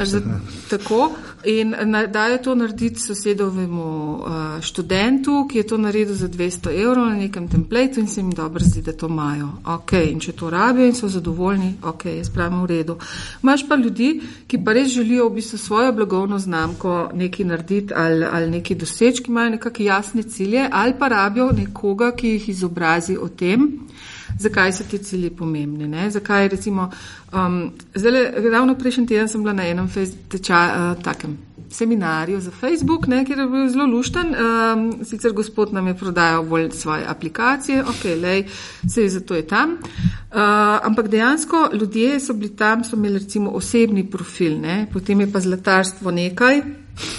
[0.71, 1.11] Tako.
[1.49, 1.75] In
[2.13, 7.49] dajo to narediti sosedovemu uh, študentu, ki je to naredil za 200 evrov na nekem
[7.49, 9.49] templateu in se jim dobro zdi, da to imajo.
[9.65, 12.99] Ok, in če to rabijo in so zadovoljni, ok, jaz pravim v redu.
[13.43, 18.25] Imaš pa ljudi, ki pa res želijo v bistvu svojo blagovno znamko nekaj narediti ali,
[18.25, 23.17] ali nekaj doseči, ki imajo nekakšne jasne cilje, ali pa rabijo nekoga, ki jih izobrazi
[23.17, 23.71] o tem,
[24.39, 25.89] zakaj so ti cilji pomembni.
[25.89, 26.11] Ne?
[26.11, 26.91] Zakaj, recimo,
[27.33, 29.89] um, zdaj, ravno prejšnji teden sem bila na enem
[30.29, 34.27] tečaju, uh, takem seminarju za Facebook, ne, kjer je bil zelo lušten.
[34.27, 38.45] Um, sicer gospod nam je prodajal bolj svoje aplikacije, ok, lej,
[38.89, 39.71] se je zato je tam.
[39.71, 40.39] Uh,
[40.83, 45.41] ampak dejansko ljudje so bili tam, so imeli recimo osebni profil, ne, potem je pa
[45.41, 46.63] zlatarstvo nekaj,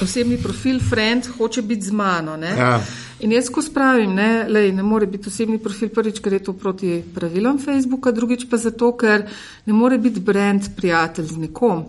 [0.01, 2.37] osebni profil, friend, hoče biti z mano.
[2.37, 2.81] Ja.
[3.19, 6.53] In jaz ko spravim, ne, lej, ne more biti osebni profil prvič, ker je to
[6.53, 9.25] proti pravilom Facebooka, drugič pa zato, ker
[9.65, 11.85] ne more biti brand prijatelj z nekom.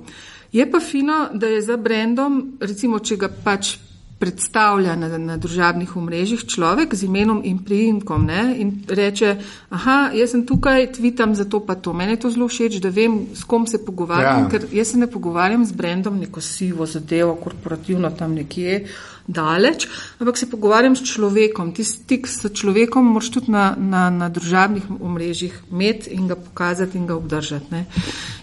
[0.53, 3.77] Je pa fino, da je za brandom, recimo, če ga pač
[4.21, 8.43] predstavlja na, na družabnih omrežjih človek z imenom in priimkom ne?
[8.61, 9.31] in reče,
[9.73, 11.95] aha, jaz sem tukaj, tvitam za to pa to.
[11.97, 14.51] Mene je to zelo všeč, da vem, s kom se pogovarjam, ja.
[14.53, 18.85] ker jaz se ne pogovarjam z brendom, neko sivo zadevo, korporativno tam nekje
[19.27, 19.87] daleč,
[20.19, 21.73] ampak se pogovarjam s človekom.
[21.75, 26.99] Ti stik s človekom moraš tudi na, na, na družabnih omrežjih imeti in ga pokazati
[26.99, 27.67] in ga obdržati.
[27.71, 27.85] Ne?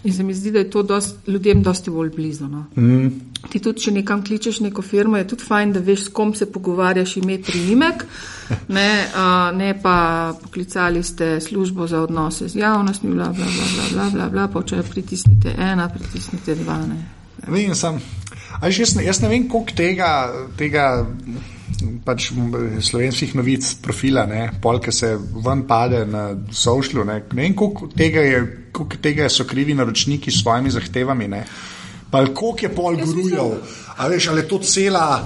[0.04, 2.48] In se mi zdi, da je to dost, ljudem dosti bolj blizu.
[2.48, 2.66] No?
[2.76, 3.10] Mm.
[3.50, 6.48] Ti tudi, če nekam kličeš neko firmo, je tudi fajn, da veš, s kom se
[6.52, 8.06] pogovarjaš, ime, priimek,
[8.68, 13.90] ne, uh, ne pa poklicali ste službo za odnose z javnostmi, bla, bla, bla, bla,
[13.94, 16.80] bla, bla, bla, pa če pritisnite ena, pritisnite dva.
[16.88, 17.02] Ne.
[17.48, 17.72] Vem,
[18.62, 18.80] sem.
[18.82, 20.12] Jaz, jaz ne vem, koliko tega,
[20.58, 21.06] tega
[22.06, 22.32] pač
[22.82, 24.26] slovenskih novic profila,
[24.62, 27.06] polk se ven pade na sošlju.
[27.06, 27.22] Ne.
[27.34, 31.28] ne vem, koliko tega, je, koliko tega so krivi naročniki s svojimi zahtevami.
[31.28, 31.44] Ne.
[32.12, 33.58] Pa koliko je pol grujal,
[33.98, 35.26] ali je to cela.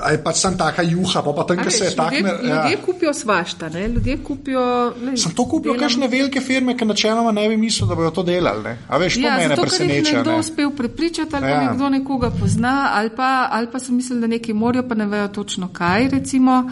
[0.00, 2.16] Ali pač sem taka juha, pa, pa tam, ki se je tako.
[2.16, 2.62] Ljudje, ja.
[2.62, 3.88] ljudje kupijo svašta, ne?
[3.88, 4.64] ljudje kupijo.
[5.04, 8.22] Ne, sem to kupil, kakšne velike firme, ki načeloma ne bi mislili, da bodo to
[8.22, 8.62] delali.
[8.64, 8.76] Ne?
[8.88, 10.04] A veš, to ja, mene preseneča.
[10.08, 11.56] Če je nekdo uspel prepričati, ali ja.
[11.58, 15.06] pa nekdo nekoga pozna, ali pa, ali pa so mislili, da neki morajo, pa ne
[15.06, 16.08] vejo točno kaj.
[16.14, 16.62] Recimo.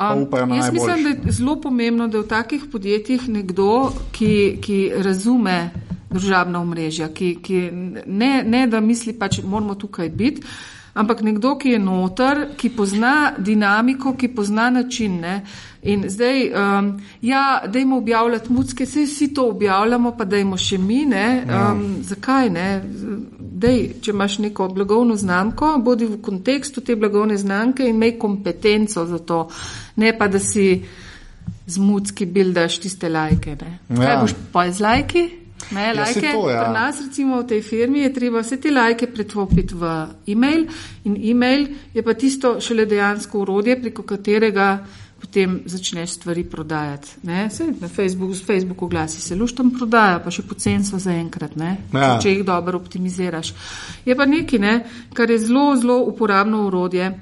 [0.00, 4.80] Um, jaz mislim, da je zelo pomembno, da je v takih podjetjih nekdo, ki, ki
[4.96, 5.70] razume
[6.10, 7.62] državna omrežja, ki, ki
[8.06, 10.44] ne, ne da misli, pač moramo tukaj biti
[10.94, 15.20] ampak nekdo, ki je noter, ki pozna dinamiko, ki pozna način.
[15.20, 15.42] Ne?
[15.82, 21.04] In zdaj, um, ja, dajmo objavljati mucke, vse vsi to objavljamo, pa dajmo še mi,
[21.06, 21.44] ne?
[21.48, 21.70] Ja.
[21.72, 22.68] Um, zakaj ne?
[23.38, 29.06] Dej, če imaš neko blagovno znamko, bodi v kontekstu te blagovne znamke in imej kompetenco
[29.06, 29.46] za to,
[29.96, 30.82] ne pa da si
[31.66, 33.56] z mucki bildaš tiste lajke.
[33.56, 33.96] Ja.
[33.96, 35.28] Kaj boš pa z lajki?
[35.70, 36.64] Ne, ja, lajke, to, ja.
[36.64, 39.92] Pri nas, recimo v tej firmi, je treba vse te lajke pretvopiti v
[40.32, 40.66] e-mail
[41.04, 44.70] in e-mail je pa tisto šele dejansko urodje, preko katerega
[45.20, 47.20] potem začneš stvari prodajati.
[47.50, 52.16] Sej, na Facebooku, z Facebooku glasi se luštam prodaja, pa še pocen so zaenkrat, ja.
[52.22, 53.52] če jih dobro optimiziraš.
[54.08, 54.74] Je pa nekaj, ne,
[55.14, 57.12] kar je zelo, zelo uporabno urodje.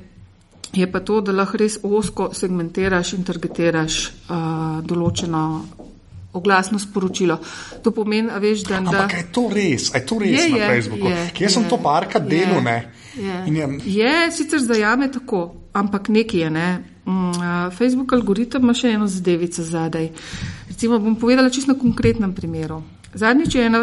[0.73, 3.95] Je pa to, da lahko res osko segmentiraš in targetiraš
[4.29, 5.43] uh, določeno
[6.33, 7.39] oglasno sporočilo.
[7.83, 8.77] To pomeni, veš, da.
[8.79, 11.09] Ampak je to res, je to res je, na je, Facebooku.
[11.09, 12.61] Je, Kje je, sem to parka delal?
[13.17, 13.69] Je, je.
[13.85, 16.51] je sicer zajame tako, ampak nekaj je.
[16.51, 16.69] Ne?
[17.09, 20.11] Mm, Facebook algoritem ima še eno zadevico zadaj.
[20.69, 22.83] Recimo bom povedala čisto na konkretnem primeru.
[23.15, 23.83] Zadnjič je ena.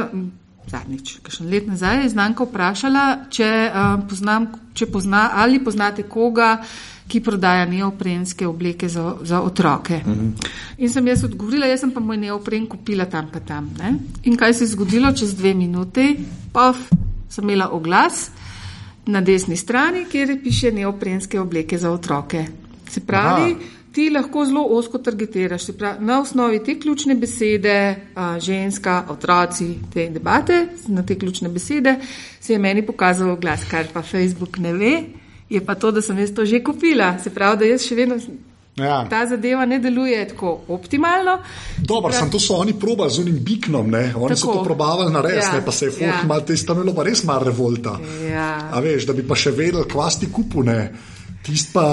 [0.65, 6.55] Zadnjič, kakšen let nazaj, je znanka vprašala, če, uh, poznam, če pozna ali poznate koga,
[6.58, 10.02] uh, ki prodaja neoprenske obleke za, za otroke.
[10.06, 10.28] Uh mhm.
[10.28, 10.48] -huh.
[10.78, 13.70] In sem jaz odgovorila, jaz sem pa moj neopren kupila tam pa tam.
[13.80, 13.94] Ne?
[14.24, 16.18] In kaj se je zgodilo čez dve minuti?
[16.54, 16.78] Pof,
[17.30, 18.30] sem imela oglas
[19.06, 22.46] na desni strani, kjer piše neoprenske obleke za otroke.
[22.89, 23.60] Se pravi, Aha.
[23.91, 25.68] ti lahko zelo osko targetiraš.
[25.78, 32.00] Pravi, na osnovi te ključne besede, a, ženska, otroci, te debate, na te ključne besede,
[32.39, 35.04] se je meni pokazal glas, kar pa Facebook ne ve
[35.49, 37.17] je pa to, da sem jaz to že kupila.
[37.19, 38.19] Se pravi, da jaz še vedno.
[38.75, 39.05] Ja.
[39.10, 41.38] Ta zadeva ne deluje tako optimalno.
[41.77, 44.12] Dobro, sem to so oni probali z unim biknom, ne?
[44.15, 44.39] oni tako.
[44.39, 45.62] so to probavali na res, ja.
[45.65, 46.23] pa se je folk ja.
[46.27, 47.95] mal te stamelo pa res mar revolta.
[48.27, 48.49] Ja.
[48.71, 50.79] A veš, da bi pa še vedel, kvasti kupu, ne?
[51.45, 51.86] Tist pa.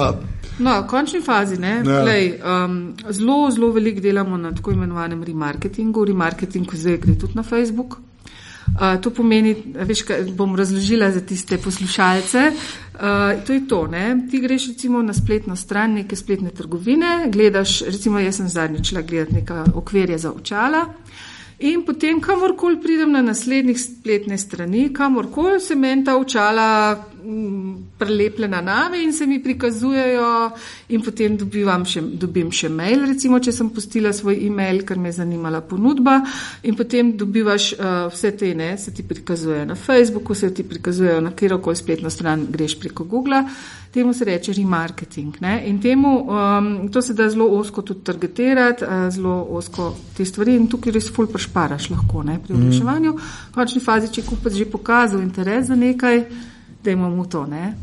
[0.58, 2.02] No, v končni fazi, ne, ja.
[2.02, 2.76] Lej, um,
[3.14, 6.04] zelo, zelo veliko delamo na tako imenovanem remarketingu.
[6.10, 8.00] Remarketing zdaj gre tudi na Facebook.
[8.72, 12.52] Uh, to pomeni, veš, kaj bom razložila za tiste poslušalce.
[12.94, 13.00] Uh,
[13.46, 14.16] to je to, ne?
[14.30, 19.02] ti greš recimo na spletno stran neke spletne trgovine, gledaš, recimo jaz sem zadnjič šla
[19.02, 20.86] gledati neka okvirja za očala.
[21.62, 26.96] In potem, kamorkoli pridem na naslednjih spletne strani, kamorkoli se meni ta očala
[27.98, 30.50] prelepljena name in se mi prikazujejo,
[30.88, 31.36] in potem
[31.86, 36.18] še, dobim še mail, recimo, če sem postila svoj e-mail, ker me je zanimala ponudba,
[36.66, 41.20] in potem dobivaš uh, vse te, ne, se ti prikazujejo na Facebooku, se ti prikazujejo
[41.22, 43.44] na kjerkoli spletno stran, greš preko Google.
[43.92, 45.36] Temu se reče remarketing.
[45.40, 45.62] Ne?
[45.66, 50.56] In temu, um, to se da zelo osko tudi targetirati, uh, zelo osko te stvari
[50.56, 52.38] in tukaj res ful prešparaš lahko ne?
[52.40, 53.12] pri oglaševanju.
[53.12, 53.30] Mm.
[53.50, 56.24] V končni fazi, če kupec že pokazal interes za nekaj,
[56.84, 57.44] da imamo to.
[57.46, 57.74] Ne?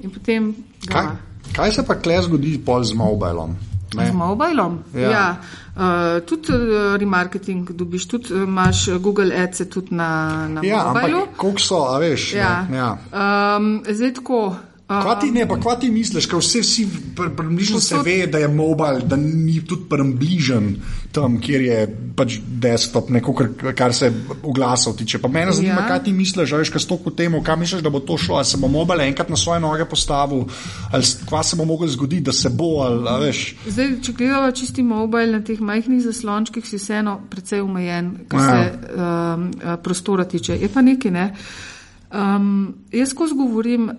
[0.00, 0.54] In potem.
[0.88, 1.10] Kaj,
[1.52, 3.56] kaj se pa kle zgodi z mobilom?
[3.94, 4.08] Ne?
[4.08, 4.78] Z mobilom.
[4.94, 5.10] Ja.
[5.10, 5.36] Ja.
[5.76, 11.20] Uh, tudi uh, remarketing dobiš, tudi imaš Google Ads tudi na, na ja, mobilu.
[11.20, 12.32] Ampak, koliko so, a veš?
[12.34, 12.66] Ja.
[12.72, 12.88] Ja.
[13.12, 14.56] Um, zdaj tako.
[14.88, 18.38] Kaj ti ne, pa kaj ti misliš, ker vse si približno se Povsod- ve, da
[18.38, 20.76] je mobil, da ni tudi približen
[21.12, 21.80] tam, kjer je
[22.16, 24.08] pač desktop, neko, kar, kar se
[24.42, 25.18] oglasov tiče.
[25.18, 25.88] Pa mene zanima, Ja.
[25.88, 28.56] kaj ti misliš, že kaj stoko temu, kam misliš, da bo to šlo, ali se
[28.56, 30.44] bo mobil enkrat na svoje noge postavil,
[30.90, 33.56] ali kva se bo moglo zgoditi, da se bo, ali a veš.
[33.68, 38.48] Zdaj, če gledamo čisti mobil na teh majhnih zaslončkih, si vseeno precej omejen, kar Ja.
[38.48, 40.52] se um, prostora tiče.
[40.54, 41.34] Je pa nekaj, ne.
[42.08, 43.96] Um, jaz skozi govorim uh,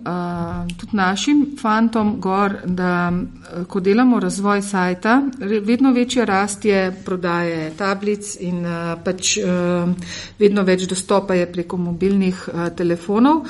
[0.78, 7.70] tudi našim fantom gor, da uh, ko delamo razvoj sajta, vedno večja rast je prodaje
[7.78, 9.94] tablic in uh, pač uh,
[10.38, 13.46] vedno več dostopa je preko mobilnih uh, telefonov.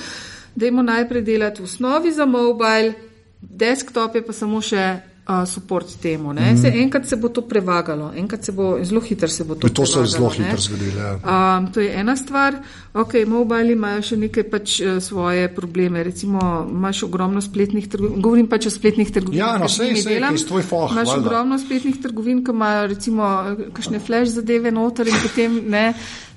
[0.55, 2.93] Dajmo najprej delati v osnovi za mobil,
[3.41, 6.33] desktop je pa samo še uh, support temu.
[6.33, 6.57] Mm.
[6.59, 9.87] Se, enkrat se bo to prevagalo, enkrat se bo, zelo hitro se bo to To
[9.87, 10.45] se je zelo ne.
[10.45, 11.01] hitro zgodilo.
[11.01, 11.15] Ja.
[11.59, 12.55] Um, to je ena stvar.
[12.95, 16.03] Ok, mobili imajo še nekaj pač uh, svoje probleme.
[16.03, 19.47] Recimo, imaš ogromno spletnih trgovin, govorim pač o spletnih trgovinah.
[19.47, 21.27] Ja, no, sej, sej, ki je tvoj foh, Imaš valjda.
[21.27, 23.31] ogromno spletnih trgovin, ki imajo recimo
[23.73, 25.87] kakšne flash zadeve noter in potem ne.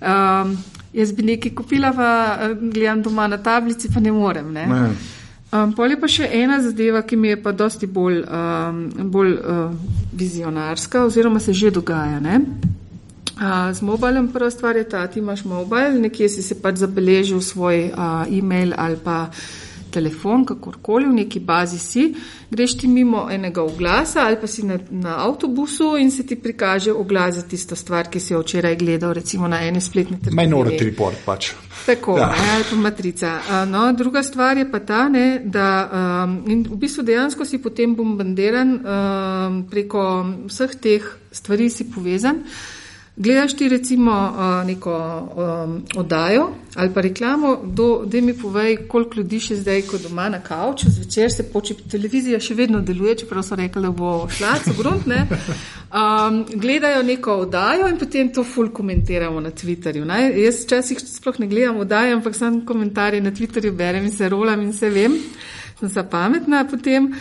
[0.04, 0.58] Um,
[0.94, 2.08] jaz bi nekaj kupila, pa
[2.46, 4.52] eh, gledam doma na tablici, pa ne morem.
[4.54, 4.66] Ne.
[4.68, 4.89] Ne.
[5.54, 8.80] Um, pol je pa še ena zadeva, ki mi je pa dosti bolj, um,
[9.14, 9.76] bolj uh,
[10.10, 12.18] vizionarska, oziroma se že dogaja.
[12.20, 12.39] Ne?
[13.38, 17.41] Uh, z mobilom prva stvar je ta, ti imaš mobil, nekje si se pač zabeležil
[17.41, 19.30] svoj uh, e-mail ali pa
[19.94, 22.08] telefon, kakorkoli, v neki bazi si,
[22.50, 26.91] greš ti mimo enega oglasa ali pa si na, na avtobusu in se ti prikaže
[26.94, 30.48] oglas za tisto stvar, ki si jo včeraj gledal, recimo na eni spletni trgovini.
[30.48, 31.54] Minority report pač.
[31.86, 32.30] Tako, Ja.
[32.30, 32.54] ja.
[32.56, 33.32] ali pa matrica.
[33.68, 35.68] No, druga stvar je pa ta, ne, da
[36.26, 40.04] um, in v bistvu dejansko si potem bombardiran um, preko
[40.48, 42.44] vseh teh stvari, si povezan.
[43.16, 44.34] Gledaš ti recimo
[44.66, 44.93] neko
[45.36, 47.57] um, oddajo ali pa reklamo,
[48.05, 52.39] da mi povej, koliko ljudi še zdaj, ko doma na kavču, zvečer se poči, televizija
[52.41, 55.28] še vedno deluje, čeprav so rekli, da bo šla, so grunt, ne.
[55.93, 60.07] Um, gledajo neko oddajo in potem to ful komentiramo na Twitterju.
[60.09, 60.32] Ne?
[60.41, 64.64] Jaz včasih sploh ne gledam oddaje, ampak sam komentarje na Twitterju berem in se rolam
[64.66, 65.20] in se vem,
[65.78, 67.11] sem za pametna potem.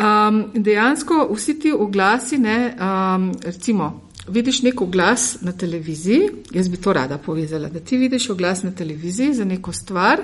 [0.00, 3.90] Um, dejansko vsi ti oglasi, ne, um, recimo,
[4.28, 8.70] vidiš nek oglas na televiziji, jaz bi to rada povezala, da ti vidiš oglas na
[8.70, 10.22] televiziji za neko stvar,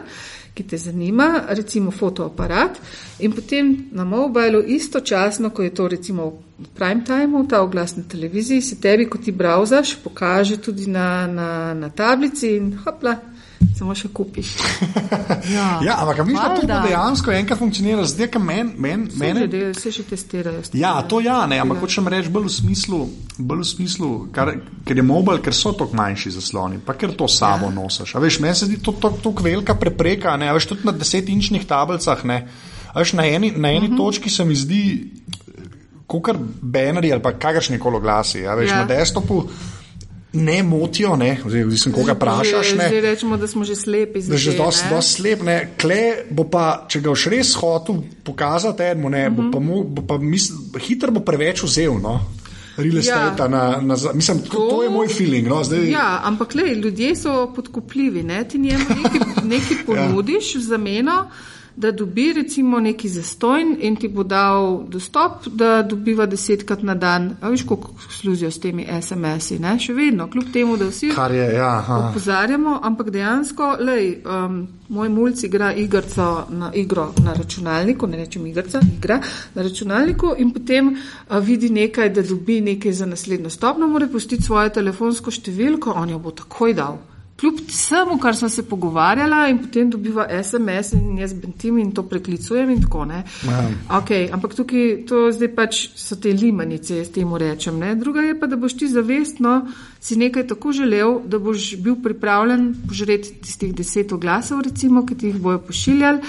[0.54, 2.78] ki te zanima, recimo fotoaparat,
[3.18, 6.26] in potem na mobilu istočasno, ko je to recimo
[6.58, 11.26] v prime timeu, ta oglas na televiziji, se tebi, ko ti browsaš, pokaže tudi na,
[11.26, 13.16] na, na tablici in hopla,
[13.76, 14.54] samo še kupiš.
[15.48, 19.72] Ja, Ja, ampak misliš, da to dejansko enkrat funkcioniralo, zdaj, ker men, men, že del-
[19.72, 20.62] Vse še testirajo.
[20.76, 22.98] Ja, to ja, ne, ampak hočem reči bolj v smislu,
[23.38, 24.52] bolj v smislu kar,
[24.84, 27.74] ker je mobil, ker so tako manjši zasloni, pa ker to sabo ja.
[27.74, 28.14] nosiš.
[28.14, 31.64] A veš, meni se zdi to tako velika prepreka, ne, a veš, tudi na desetinčnih
[31.64, 32.38] tablicah, ne.
[32.92, 33.96] A veš, na eni, na eni uh -huh.
[33.96, 34.82] točki se mi zdi,
[36.06, 36.28] kot
[36.62, 38.76] banerji ali pa kakršni koli oglasi, a veš, Ja.
[38.76, 38.80] ja.
[38.80, 39.48] na desktopu
[40.32, 42.72] ne motijo, ne, oziroma sem koga vprašaš.
[42.74, 44.22] Zdaj rečemo, da smo že slepi.
[44.22, 45.58] Da je že zdaj, dosti dost slep, ne.
[45.80, 50.04] Kle bo pa, če ga boš res hotel pokazati enemu, ne, bo pa, mu, bo
[50.04, 52.18] pa misl, hitro bo preveč vzel, no.
[52.78, 53.48] Real estate, ja.
[53.48, 55.48] na, na, mislim, to, to je moj feeling.
[55.50, 58.22] No, zdaj, Ja, ampak le, ljudje so podkupljivi.
[58.22, 58.44] Ne?
[58.48, 61.16] Ti njemu nekaj, nekaj ponudiš v zameno,
[61.78, 67.36] da dobi recimo neki zastojn in ti bo dal dostop, da dobiva desetkrat na dan.
[67.40, 69.76] A veš, koliko služijo s temi SMS-i, ne?
[69.78, 71.98] še vedno, kljub temu, da vsi Kar je, ja, aha.
[72.10, 74.56] opozarjamo, ampak dejansko, lej, um,
[74.88, 79.20] moj mulj igra igrico na igro na računalniku, ne rečem igrica, igra
[79.54, 84.42] na računalniku in potem uh, vidi nekaj, da dobi nekaj za naslednjo stopno, mora pustiti
[84.42, 86.98] svojo telefonsko številko, on jo bo takoj dal.
[87.40, 92.02] Kljub vsemu, kar smo se pogovarjala, in potem dobiva SMS, in jaz bentim in to
[92.02, 93.22] preklicujem, in tako ne.
[93.46, 93.60] Ja.
[94.00, 97.78] Okay, ampak tukaj to zdaj pač so te limanice, jaz temu rečem.
[97.78, 97.94] Ne?
[97.94, 99.68] Druga je pa, da boš ti zavestno
[100.00, 105.30] si nekaj tako želel, da boš bil pripravljen požreti tistih deset oglasov, recimo, ki ti
[105.30, 106.20] jih bojo pošiljali.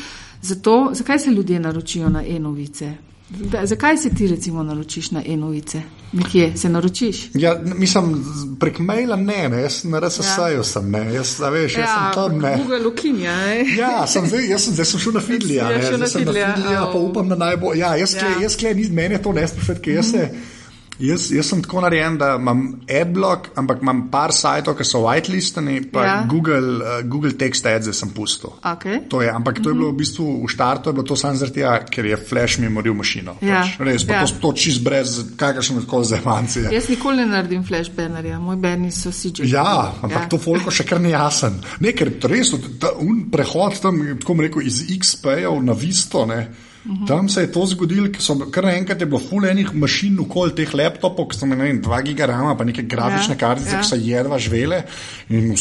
[0.42, 2.94] Zato, zakaj se ljudje naročijo na e-novice?
[3.30, 5.82] Da, zakaj se ti recimo naročiš na e-novice?
[6.12, 7.30] Nekje se naročiš?
[7.34, 8.26] Ja, mislim,
[8.60, 10.64] prek maila ne, ne, jaz na RSS-ju ja.
[10.64, 12.58] sem, ne, jaz, a veš, jaz sem tam, ne.
[12.58, 13.34] Google ukinja.
[13.78, 16.32] Ja, sem zdaj, jaz, sem, zdaj sem šel na Fidlija, Si na zdaj sem na
[16.32, 17.78] Fidlija, Fidlija, pa upam, da najbolj.
[17.80, 18.30] Ja, jaz, Ja.
[18.30, 18.42] ja.
[18.42, 20.30] jaz, kle, ni, mene to ne sprašuje, ker jaz se.
[21.00, 25.80] Jaz, jaz sem tako narejen, da imam adblock, ampak imam par sajtov, ki so whitelistani,
[25.92, 26.16] pa Ja.
[26.30, 28.52] Google, uh, Google Text Ads sem pustil.
[28.64, 29.08] Okay.
[29.10, 31.62] To je, ampak to je bilo v bistvu v štartu, je bilo to samo zaradi
[31.62, 33.36] tega, ker je flash memorij v mašino.
[33.42, 34.26] Ja, Pač, res, pa ja.
[34.28, 36.68] to, to čist brez kakršne koli zemancije.
[36.74, 39.48] Jaz nikoli ne naredim flash bannerja, moj banner so CJ.
[39.48, 40.30] Ja, ampak ja.
[40.30, 41.62] to folko še kar ni jasen.
[41.80, 46.48] Ne, ker res ta un prehod tam, tako bom rekel, iz XP-jev na Visto, ne,
[46.86, 47.08] -huh.
[47.08, 50.74] Tam se je to zgodilo, ker so kar naenkrat je bilo fulejnih mašin okoli teh
[50.74, 53.82] laptopov, ki so imeli 2 gigarama, pa neke grafične ja, kartice, ja.
[53.82, 54.84] ki so jedva žvele
[55.30, 55.56] in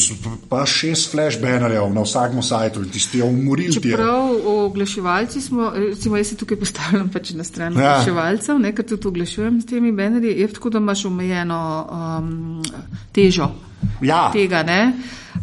[0.49, 3.93] pa šest flash bannerjev na vsakem sajtu in tisti umorili.
[3.93, 7.79] Prav, oglaševalci smo, recimo jaz se tukaj postavljam pač na stran ja.
[7.79, 12.63] oglaševalcev, nekaj tudi oglašujem s temi bannerji, je tako, da imaš omejeno um,
[13.11, 13.51] težo
[14.01, 14.29] ja.
[14.33, 14.93] tega, ne?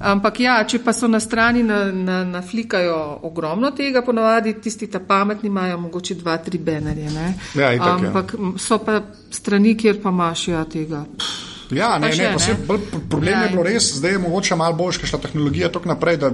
[0.00, 5.00] Ampak ja, če pa so na strani naflikajo na, na ogromno tega, ponovadi tisti ta
[5.00, 7.10] pametni imajo mogoče dva, tri banerje.
[7.54, 7.94] Ja, itak, ja.
[7.94, 8.52] Ampak ja.
[8.58, 11.04] so pa strani, kjer pa imaš ja tega.
[11.16, 11.46] Pff.
[11.74, 12.76] Ja, ne, še, ne, ne.
[13.10, 16.18] Problem ja, je bilo res, zdaj je mogoče malo boljša, ker šla tehnologija tako naprej,
[16.22, 16.30] da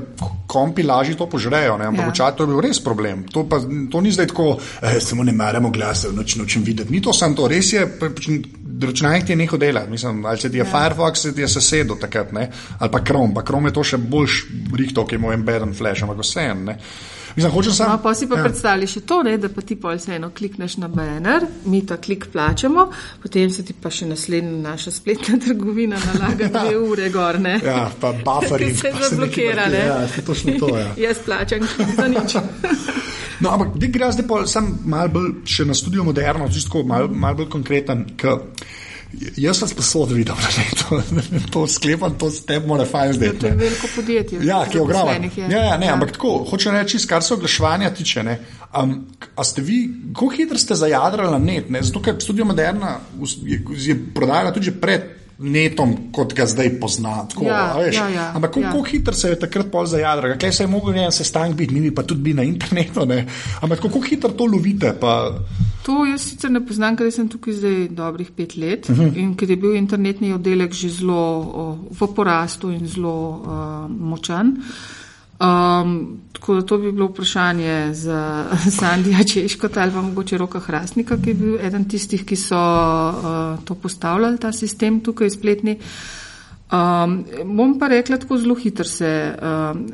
[0.50, 1.78] kompi lažje to požrejo.
[1.80, 2.10] Ne, ampak ja.
[2.12, 3.24] včasih to je bil res problem.
[3.32, 4.48] To, pa, to ni zdaj tako,
[4.82, 6.92] eh, samo ne maramo glasa, noč nočem videti.
[6.92, 7.86] Ni to samo to, res je,
[8.80, 9.86] računalnik ti je nekaj dela.
[9.90, 10.70] Mislim, ali se ti je ja.
[10.70, 13.34] Firefox, se ti je sosedil takrat, ne, ali pa Chrome.
[13.34, 14.44] Pa Chrome je to še boljš
[14.78, 16.48] rihto, ki ima embedden flash, ampak vse
[17.36, 18.44] Mislim, sam, no, pa si pa ja.
[18.44, 21.96] predstavljaj še to, ne, da pa ti pol se eno klikneš na banner, mi ta
[21.96, 22.86] klik plačamo,
[23.22, 27.40] potem se ti pa še naslednja naša spletna trgovina nalaga dve ure gor.
[27.40, 27.58] Ne.
[27.64, 28.76] Ja, pa buffering.
[28.76, 29.86] se zablokira, ne.
[29.86, 30.92] Ja, točno to, ja.
[31.08, 31.66] Jaz plačam
[31.96, 32.36] za nič.
[33.40, 37.36] no, ampak gre zdaj pa sem mal bolj še na studio moderno, čisto mal, mal
[37.38, 38.06] bolj konkreten.
[38.16, 38.36] K,
[39.36, 41.20] Jaz sem sposoben videti, da je to,
[41.52, 43.32] to sklepam, to ste mora fajn zdaj.
[43.40, 44.40] To je veliko podjetje.
[44.46, 45.12] Ja, ki je ogromno.
[45.36, 45.94] Ja, ja, ne, ja.
[45.94, 48.22] ampak tako, hoče reči, kar se oglaševanja tiče.
[48.22, 48.38] Ne,
[48.82, 48.94] um,
[49.36, 51.70] a ste vi, kako hitro ste zajadrali na net?
[51.70, 51.82] Ne?
[51.82, 52.98] Zato, ker Studio Moderna
[53.44, 57.28] je, je prodajala tudi pred netom, kot ga zdaj poznam.
[57.43, 58.84] Ja, ja, ja, Ampak kako ja.
[58.90, 62.03] hitro se je takrat pol zajadral, kaj se je mogel en sestanek biti, mi pa
[62.03, 63.07] tudi bi na internetu.
[63.07, 63.26] Ne?
[63.61, 64.95] Ampak kako hitro to lovite?
[65.01, 65.32] Pa...
[65.86, 69.09] To jaz sicer ne poznam, ker sem tukaj zdaj dobrih pet let uh mhm.
[69.09, 69.18] -huh.
[69.18, 71.22] in ker je bil internetni oddelek že zelo
[71.55, 74.47] o, v porastu in zelo uh, močan.
[74.47, 75.01] Uh,
[75.43, 78.47] Um, tako da to bi bilo vprašanje za
[78.78, 83.64] Sandija Češkota ali pa mogoče Roka Hrastnika, ki je bil eden tistih, ki so uh,
[83.64, 85.78] to postavljali, ta sistem tukaj spletni.
[86.72, 87.24] Um,
[87.57, 89.34] bom pa rekla tako zelo hitro se.
[89.43, 89.86] Um,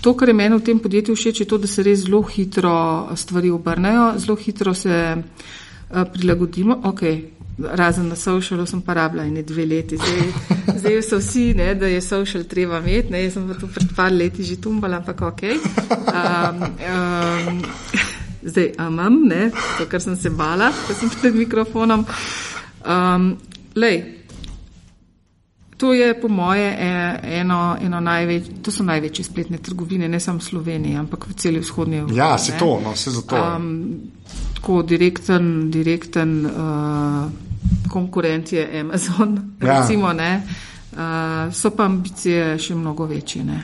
[0.00, 3.08] to, kar je meni v tem podjetju všeč, je to, da se res zelo hitro
[3.16, 5.24] stvari obrnejo, zelo hitro se uh,
[5.90, 6.80] prilagodimo.
[6.84, 9.96] Okay, razen na socialu sem pa rabila in dve leti.
[9.96, 10.22] Zdaj,
[10.78, 13.96] zdaj so vsi, ne, da je social treba imeti, ne, jaz sem pa tu pred
[13.96, 15.42] par leti že tumbala, ampak ok.
[16.10, 17.62] Um, um,
[18.42, 22.06] zdaj imam, ne, to, kar sem se bala, ko sem pred mikrofonom.
[22.86, 23.36] Um,
[23.76, 24.20] lej,
[25.80, 30.36] To je po moje e, eno, eno največje, to so največje spletne trgovine, ne samo
[30.38, 32.18] v Sloveniji, ampak v celi vzhodnji Evropi.
[32.18, 33.36] Ja, se to, no, se zato.
[33.56, 34.12] Um,
[34.60, 36.52] tako direkten, direkten uh,
[37.88, 39.80] konkurent je Amazon, ja.
[39.80, 40.42] recimo, ne.
[40.92, 43.62] Uh, so pa ambicije še mnogo večje, ne.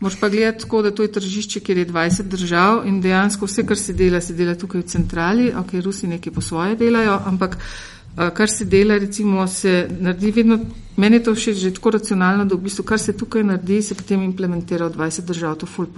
[0.00, 3.64] Moš pa gledati tako, da to je tržišče, kjer je 20 držav in dejansko vse,
[3.66, 7.56] kar se dela, se dela tukaj v centrali, ok, Rusi nekaj po svoje delajo, ampak
[7.56, 10.60] uh, kar se dela, recimo, se naredi vedno,
[10.96, 13.98] meni je to všeč že tako racionalno, da v bistvu, kar se tukaj naredi, se
[13.98, 15.90] potem implementira v 20 držav, to ful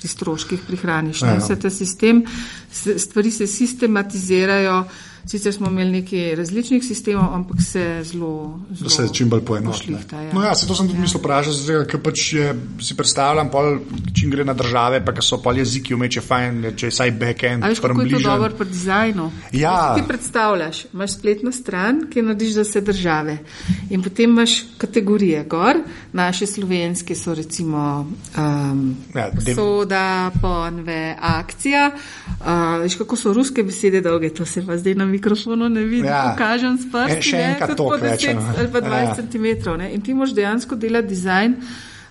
[0.00, 1.22] pri stroških prihraniš.
[1.22, 1.36] Ja.
[1.36, 2.24] Vse te sistem,
[2.72, 4.84] stvari se sistematizirajo.
[5.26, 8.60] Sicer smo imeli nekaj različnih sistemov, ampak se zelo.
[8.70, 9.98] zelo da se čim bolj poenotili.
[10.12, 10.32] Ja.
[10.32, 11.02] No, ja, se to sem tudi ja.
[11.02, 13.78] mislil vprašati, ker pač je, si predstavljam, pol,
[14.16, 17.64] čim gre na države, pa so pol jeziki umeče fajn, če je saj backend.
[17.64, 19.30] Ali kako je to dobro pri dizajnu?
[19.52, 19.94] Ja.
[19.96, 23.38] Ti predstavljaš, imaš spletno stran, ki narediš za vse države.
[23.90, 28.06] In potem imaš kategorije gor, naše slovenske so recimo
[28.36, 31.90] um, ja, soda, ponve, akcija.
[32.40, 36.06] Uh, veš, kako so ruske besede dolge, to se pa zdaj nam mikrofonu ne vidi,
[36.08, 36.30] ja.
[36.30, 37.18] pokažem s prsti.
[37.18, 39.14] E, še enkrat to, se ali pa 20 ja.
[39.20, 39.78] cm.
[39.94, 41.56] In ti moš dejansko delati dizajn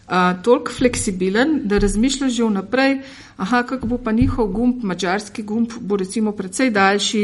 [0.09, 2.99] uh, toliko fleksibilen, da razmišljaš že vnaprej,
[3.37, 7.23] aha, kako bo pa njihov gumb, mačarski gumb, bo recimo precej daljši.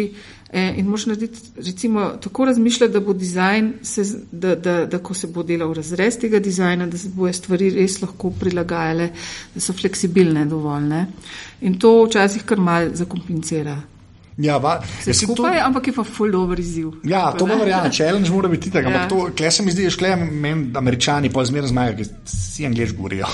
[0.56, 5.14] E, in moš narediti, recimo, tako razmišljati, da bo dizajn, se, da, da, da ko
[5.14, 9.10] se bo delal razrez tega dizajna, da se bojo stvari res lahko prilagajale,
[9.56, 10.88] da so fleksibilne dovolj.
[10.88, 11.02] Ne?
[11.62, 13.76] In to včasih kar mal zakompensira.
[14.38, 16.90] Ja, va, ja, skupaj, to, ampak je pa full dobro izziv.
[17.08, 18.90] Ja, to bo verjamem, challenge mora biti tako.
[18.90, 19.04] Ja.
[19.04, 23.28] Ampak to, se mi zdi, da meni američani pa zmeraj znajo, ker si angliš govorijo.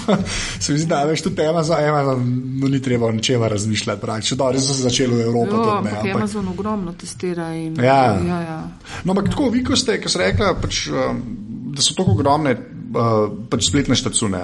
[0.60, 4.06] se mi zdi, da veš tu tema za Amazon, no ni treba o ničem razmišljati.
[4.22, 5.54] Če dobro, so se začeli v Evropi.
[5.54, 7.52] Jo, ampak, ampak Amazon ogromno testira.
[7.54, 8.18] In, ja.
[8.26, 8.58] Ja, ja.
[9.04, 11.22] No, ampak tako, vi, ko ste, ko ste rekli, pač, um,
[11.70, 14.42] da so tako ogromne uh, pač spletne štacune.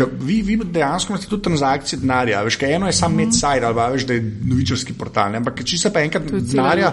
[0.00, 0.18] A ne.
[0.20, 2.42] Vi, vi dejansko imate tudi transakcije denarja.
[2.42, 5.32] Veš, kaj eno je samo med sajt ali pa veš, da je novičarski portal.
[5.32, 5.40] Ne?
[5.42, 6.92] Ampak če se pa enkrat cela denarja.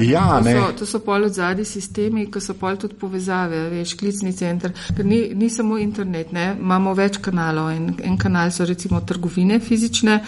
[0.00, 0.54] Ja, to, ne.
[0.54, 4.74] so, to so pol od zadnji sistemi, ki so pol tudi povezave, veš, klicni center.
[4.96, 6.50] Ker ni, ni samo internet, ne?
[6.58, 7.72] imamo več kanalov.
[7.74, 10.20] En, en kanal so recimo trgovine fizične,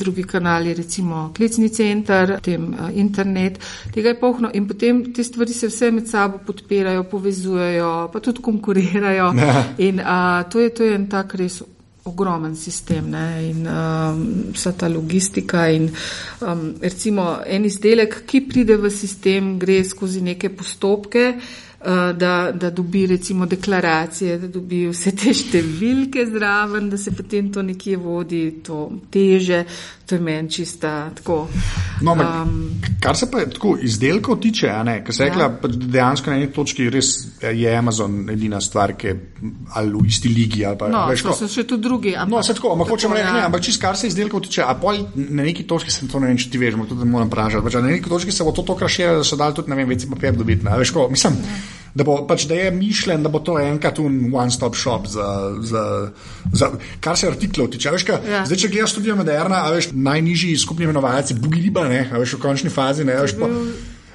[0.00, 3.60] drugi kanal je recimo klicni center, potem internet.
[3.94, 8.42] Tega je pohno in potem te stvari se vse med sabo podpirajo, povezujejo, pa tudi
[8.42, 9.32] konkurirajo.
[9.40, 9.64] Ja.
[9.78, 11.49] In uh, to, je, to je en tak res
[12.04, 13.26] ogromen sistem ne?
[13.50, 14.22] in um,
[14.54, 15.90] vsa ta logistika in
[16.40, 21.69] um, recimo en izdelek, ki pride v sistem, gre skozi neke postopke, uh,
[22.12, 27.62] da, da dobi recimo deklaracije, da dobi vse te številke zraven, da se potem to
[27.62, 29.62] nekje vodi, to teže,
[30.04, 31.48] to je meni čista tako.
[32.02, 32.70] No, um,
[33.00, 35.28] kar se pa tako izdelkov tiče, ne, ker se Ja.
[35.28, 37.10] rekla, pač dejansko na eni točki res
[37.42, 39.14] je Amazon edina stvar, ki je
[39.74, 40.64] ali v isti ligi.
[40.64, 42.14] Ali pa, No, veš, so, ko- so še tudi drugi.
[42.14, 43.32] Ampak, No, se tako, ampak hočem reči, ja.
[43.32, 46.26] ne, ampak čist kar se izdelkov tiče, a pol na neki točki se to ne
[46.26, 48.52] vem, če ti veš, ampak tudi moram vprašati, pač, a na neki točki se bo
[48.52, 51.06] to tako raširilo, da so dali tudi, ne vem, veci papir dobiti, ne, veš, ko,
[51.08, 51.38] mislim,
[51.94, 55.26] da bo pač, da je mišljen, da bo to enkrat un one-stop shop za,
[55.60, 55.84] za,
[56.52, 56.70] za,
[57.00, 58.44] kar se artiklov tiče, veš, ka, Ja.
[58.46, 62.36] zdaj, če gledaš studio Moderna, a veš, najnižji skupni imenovalci, Bugi Riba, ne, a veš,
[62.38, 63.48] v končni fazi, ne, veš, pa,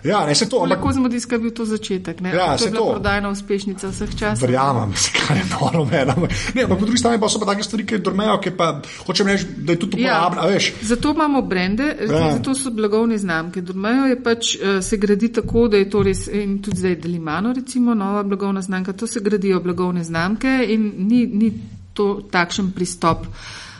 [0.06, 2.22] ja, ne, se to, ampak Lahko smo diska bil to začetek.
[2.22, 2.30] Ne?
[2.30, 2.92] Ja, to je bila to.
[2.92, 4.42] prodajna uspešnica vseh časov.
[4.42, 6.14] Verjamem, kar je noro meni.
[6.54, 8.70] Ne, ampak po drugi strani pa so pa take stvari, ki drmejo, ki pa
[9.08, 10.60] hočem reči, da je tudi uporabna, ja.
[10.82, 12.32] Zato imamo brende, Ja.
[12.34, 13.62] zato so blagovne znamke.
[13.62, 17.54] Dormejo je pač, eh, se gradi tako, da je to res, in tudi zdaj Delimano,
[17.54, 21.54] recimo, nova blagovna znamka, to se gradijo blagovne znamke in ni, ni
[21.94, 23.26] to takšen pristop.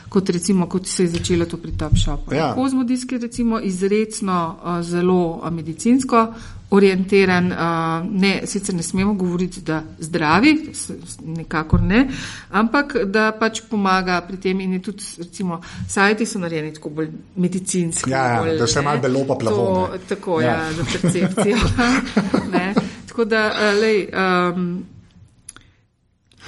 [0.08, 2.34] Kot recimo, kot se je začelo to pri Top Shopu.
[2.34, 2.54] Ja.
[2.54, 6.26] Kozmodisk je recimo izredno uh, zelo uh, medicinsko
[6.70, 7.58] orientiran, uh,
[8.20, 10.72] ne, sicer ne smemo govoriti, da zdravi,
[11.24, 12.08] nikakor ne,
[12.50, 17.12] ampak da pač pomaga pri tem in je tudi, recimo, sajti so narejeni tako bolj
[17.36, 18.10] medicinski.
[18.10, 18.82] Ja, ja, bolj, da ne.
[18.82, 20.46] malo belo pa plavo, To, tako, Ja.
[20.48, 21.56] ja, za percepcijo.
[23.06, 24.84] Tako da, lej, um,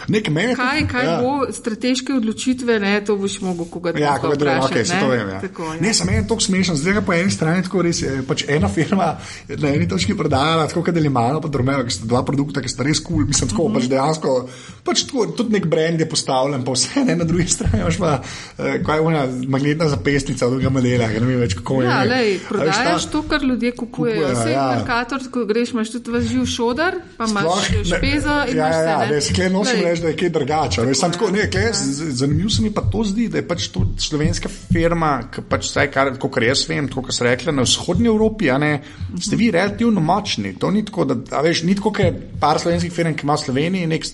[0.09, 0.55] Nek meni.
[0.55, 1.11] kaj, kaj ja.
[1.13, 1.21] ja.
[1.23, 4.95] bo strateške odločitve, ne, to boš mogel koga Ja, drugega kako je bilo, okay, se
[4.95, 5.01] ne.
[5.01, 5.29] to vem.
[5.29, 5.41] Ja.
[5.41, 5.81] Tako, ja.
[5.81, 8.23] Ne, sem en tok smešen, zdaj ga po eni strani tako res je.
[8.29, 9.17] Pač ena firma
[9.49, 12.69] je na eni točki prodajala, tako kot Delimano, pa Drmejo, ki sta dva produkta, ki
[12.69, 13.75] sta res kul, cool, mislim, tako, mm -hmm.
[13.75, 14.49] pač dejansko,
[14.85, 18.21] pač tako, tudi nek brand je postavljen, pa vse ne na drugi strani imaš pa,
[18.59, 21.89] eh, kaj je ona magnetna zapestnica od drugega modela, ker ne vem več kako je.
[21.89, 22.09] Ja, ne.
[22.09, 24.21] lej, veš, prodajaš ta- to, kar ljudje kupujejo.
[24.21, 24.63] Kupujejo, Vse ja.
[24.63, 24.77] ja.
[24.77, 28.67] Merkator, ko greš, imaš tudi vas živ šodar, pa imaš Sploh ne- špezo in ja,
[28.67, 28.89] imaš ja, vse.
[28.89, 29.85] ja, ne.
[29.85, 30.95] ne, reči, da je kaj drugače.
[30.95, 34.49] samo tako, ne, z- Zanimivo se mi pa to zdi, da je pač to slovenska
[34.49, 38.51] firma, ki pač vsaj kar, kot jaz vem, tako kot se rekla, na vzhodnji Evropi,
[38.59, 38.83] ne,
[39.21, 40.55] ste vi relativno močni.
[40.55, 43.45] To ni tako, da, veš, ni tako, kot je par slovenskih firm, ki ima v
[43.45, 44.07] Sloveniji nek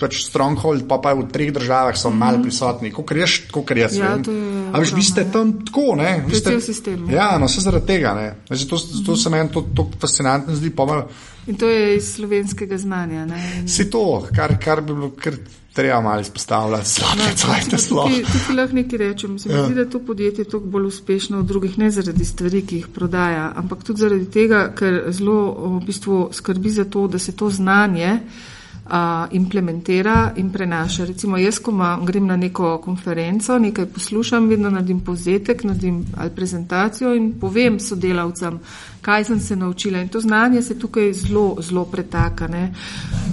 [0.00, 4.14] pač stronghold, pa pa v treh državah so malo prisotni, kot jaz, kot jaz Ja,
[4.16, 4.38] je
[4.72, 6.24] A veš, vi ste tam tako, ne?
[6.26, 7.16] Vi ste, cel sistem, ja.
[7.16, 8.28] Ja, no, vse zaradi tega, ne.
[8.48, 11.08] Zato, zato se meni to, to fascinantno zdi, pa malo.
[11.46, 13.26] In to je iz slovenskega znanja.
[13.26, 13.52] Ne.
[13.58, 14.02] In- Si to,
[14.36, 15.34] kar, kar bi bilo kar
[15.72, 18.04] treba malo izpostavljati, zelo sploh.
[18.04, 19.38] Tukaj, tukaj lahko nekaj rečem.
[19.38, 19.64] Se mi Ja.
[19.64, 22.88] zdi, da je to podjetje toliko bolj uspešno od drugih, ne zaradi stvari, ki jih
[22.88, 25.36] prodaja, ampak tudi zaradi tega, ker zelo
[25.70, 28.18] v bistvu skrbi za to, da se to znanje
[28.90, 31.04] a, implementira in prenaša.
[31.04, 36.30] Recimo jaz, ko ma, grem na neko konferenco, nekaj poslušam, vedno naredim povzetek, naredim ali
[36.30, 38.58] prezentacijo in povem sodelavcem,
[39.00, 40.00] kaj sem se naučila.
[40.00, 42.48] In to znanje se tukaj zelo, zelo pretaka.
[42.48, 42.72] Ne.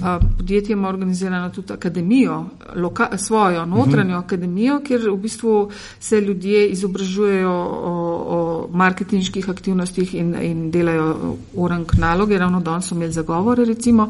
[0.04, 2.44] A, podjetje ima organizirano tudi akademijo,
[2.76, 4.24] loka, svojo notranjo uh -huh.
[4.24, 11.86] akademijo, kjer v bistvu se ljudje izobražujejo o, o marketinških aktivnostih in, in delajo orang
[11.98, 12.38] naloge.
[12.38, 14.08] Ravno danes so imeli zagovore, recimo.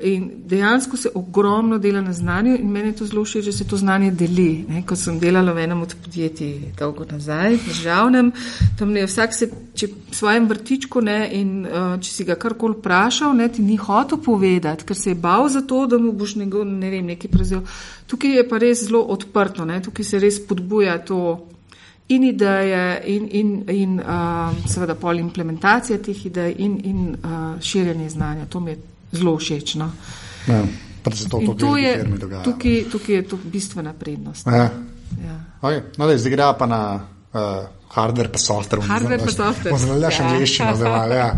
[0.00, 3.64] In dejansko se ogromno dela na znanju in meni je to zelo všeč, da se
[3.66, 4.64] to znanje deli.
[4.68, 8.30] Ne, ko sem delala v enem od podjetij dolgo nazaj, državnem,
[8.78, 13.34] tam je vsak se, če svojem vrtičku ne in uh, če si ga karkoli vprašal,
[13.34, 16.62] ne, ti ni hotel povedati, ker se je bal za to, da mu boš nego,
[16.64, 17.64] ne vem, nekaj prevzel.
[18.06, 21.40] Tukaj je pa res zelo odprto, ne, tukaj se res podbuja to
[22.14, 28.08] in ideje, in, in, in uh, seveda pol implementacija teh idej, in, in uh, širjenje
[28.14, 28.46] znanja.
[28.46, 28.78] To mi je
[29.12, 29.74] zelo všeč.
[29.74, 29.90] No.
[30.48, 30.62] Ja,
[31.02, 32.04] to, to, to je,
[32.44, 34.46] tukaj, tukaj je to bistvena prednost.
[34.46, 34.70] Ja.
[35.24, 35.36] Ja.
[35.62, 35.80] Okay.
[35.96, 36.80] No, daj, zdaj greva pa na
[37.32, 37.40] uh,
[37.88, 38.84] Hardware pa software.
[38.84, 39.72] Hardware pa software.
[39.96, 40.28] Le še Ja.
[40.28, 41.12] angliščino zdaj.
[41.16, 41.28] Ja.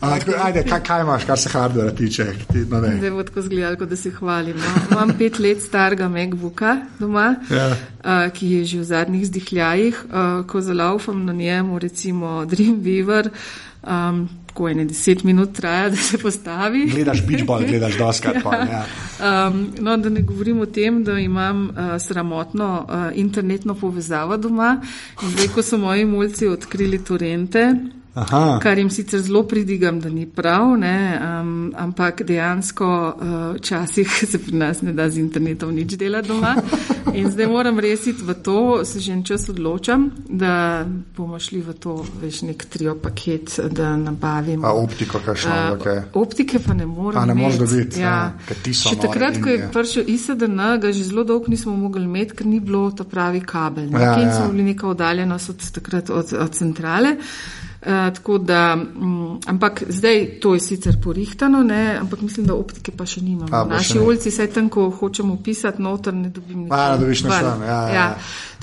[0.00, 2.26] A, tako, ajde, kaj, kaj imaš, kar se hardware tiče?
[2.46, 2.92] Ti, no, ne.
[2.96, 4.56] Zdaj bo tako izgledalo, kot da se hvalim.
[4.56, 4.70] No.
[4.92, 7.66] Imam pet let starega MacBooka doma, Ja.
[7.72, 10.04] uh, ki je že v zadnjih zdihljajih.
[10.04, 13.30] Uh, ko zalaufam na njemu, recimo Dreamweaver,
[13.86, 16.86] um, tako ene deset minut traja, da se postavi.
[16.90, 18.36] Gledaš beachball, gledaš doskrat.
[18.44, 18.66] Ja.
[18.70, 19.48] Ja.
[19.48, 24.80] Um, no, da ne govorim o tem, da imam uh, sramotno uh, internetno povezavo doma.
[25.22, 27.74] Zdaj, ko so moji mulci odkrili torente,
[28.16, 28.58] Aha.
[28.62, 34.38] kar jim sicer zelo pridigam, da ni prav, ne, um, ampak dejansko uh, včasih se
[34.38, 36.54] pri nas ne da z internetom nič dela doma.
[37.14, 40.84] In zdaj moram resiti v to, se že en čas odločam, da
[41.16, 44.66] bomo šli v to, veš, nek trio paket, da nabavimo.
[44.66, 46.02] A optiko, kakšno, Uh, okay.
[46.12, 47.20] Optike pa ne morem.
[47.22, 48.32] A, ne moreš dobiti, Ja.
[48.48, 52.04] ja, ti so Še takrat, ko je prišel ISDN, ga že zelo dolgo nismo mogli
[52.04, 53.92] imeti, ker ni bilo ta pravi kabel.
[53.92, 54.34] Ja, Ja, in ja.
[54.36, 57.16] smo bili neka oddaljenost od, takrat od, od centrale.
[57.86, 62.90] Uh, tako da, um, ampak zdaj to je sicer porihtano, ne, ampak mislim, da optike
[62.90, 63.52] pa še nimamo.
[63.54, 66.72] A, V naši ulici, saj tam, ko hočemo pisati noter, ne dobim nič.
[66.74, 68.08] A, ne dobiš nič ven, ja, ja, ja.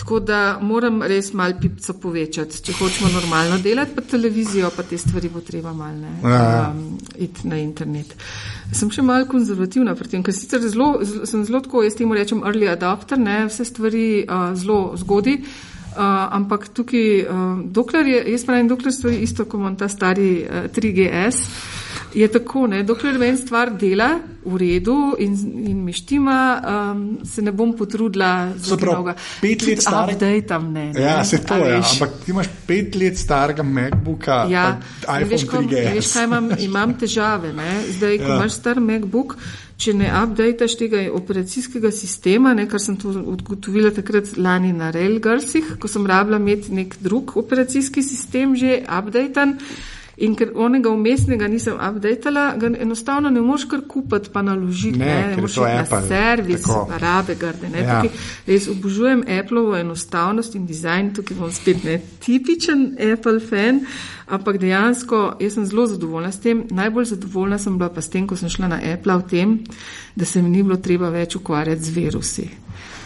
[0.04, 5.00] Tako da moram res mal pipco povečati, če hočemo normalno delati, pa televizijo, pa te
[5.00, 6.70] stvari bo treba mal ne, Ja, ja.
[6.76, 8.12] um, iti na internet.
[8.76, 12.20] Sem še malo konzervativna pri tem, ker sicer zelo, zelo, sem zelo tako, jaz temu
[12.20, 15.40] rečem early adopter, ne, vse stvari uh, zelo zgodi.
[15.94, 16.00] Uh,
[16.32, 17.32] ampak tukaj, uh,
[17.66, 21.38] dokler je, jaz pravim, dokler stvari isto, kot imam ta stari uh, 3GS,
[22.14, 24.08] je tako, ne, dokler ven stvar dela
[24.44, 25.34] v redu in,
[25.64, 26.38] in mi štima,
[26.92, 29.14] um, se ne bom potrudila za mnoga.
[29.42, 30.92] pet let Tudi star- Updateam ne.
[30.96, 31.72] Ja, ne, se to je.
[31.72, 31.94] veš.
[31.94, 35.94] Ampak ti imaš pet let starega MacBooka, Ja, iPhone veš, ko, 3GS.
[35.94, 37.54] veš, kaj imam, imam težave.
[37.54, 37.70] Ne?
[37.92, 38.30] Zdaj, ko Ja.
[38.30, 38.36] ja.
[38.36, 39.38] imaš star MacBook,
[39.78, 45.76] če ne updateš tega operacijskega sistema, ne, kar sem to odgotovila takrat lani na Railgursih,
[45.80, 49.58] ko sem rabila imeti nek drug operacijski sistem že updatan.
[50.18, 55.00] In ker onega umestnega nisem updatala, ga enostavno ne moreš kar kupiti pa naložiti.
[55.00, 56.88] Ne, Ne, iti na Apple, servis, tako.
[57.00, 57.70] rabe garde.
[57.70, 58.04] Ne, Ja.
[58.48, 63.82] Res obožujem Appleovo enostavnost in dizajn, tukaj bom spet ne tipičen Apple fan,
[64.28, 66.64] ampak dejansko jaz sem zelo zadovoljna s tem.
[66.70, 69.60] Najbolj zadovoljna sem bila pa s tem, ko sem šla na Apple v tem,
[70.16, 72.50] da se mi ni bilo treba več ukvarjati z virusi.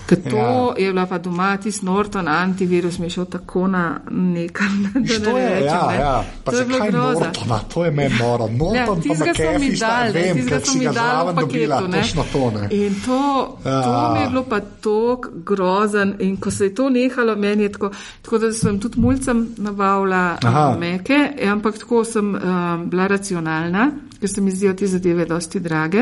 [0.08, 0.44] Ker to Ja.
[0.44, 0.74] ja.
[0.78, 5.08] je bila pa doma tisti Norton antivirus, mi je šel tako na nekam, da ne
[5.22, 5.66] To je, rečem.
[5.66, 5.96] ja, ne.
[5.96, 6.24] ja.
[6.44, 7.20] Pa to je bilo groza.
[7.22, 7.60] Nortona?
[7.68, 8.44] To je meni noro.
[8.44, 12.02] Ja, Norton pa tistega so mi dali, vem, ker so mi dali v paketu, ne.
[12.02, 12.68] točno to ne.
[12.72, 13.22] In to,
[13.64, 14.12] to Ja.
[14.14, 17.92] mi je bilo pa tako grozen in ko se je to nehalo, meni je tako,
[18.22, 20.68] tako da sem tudi mulcem nabavila Aha.
[20.68, 22.42] um, meke, eh, ampak tako sem um,
[22.86, 26.02] bila racionalna, ker se mi zdijo te zadeve dosti drage.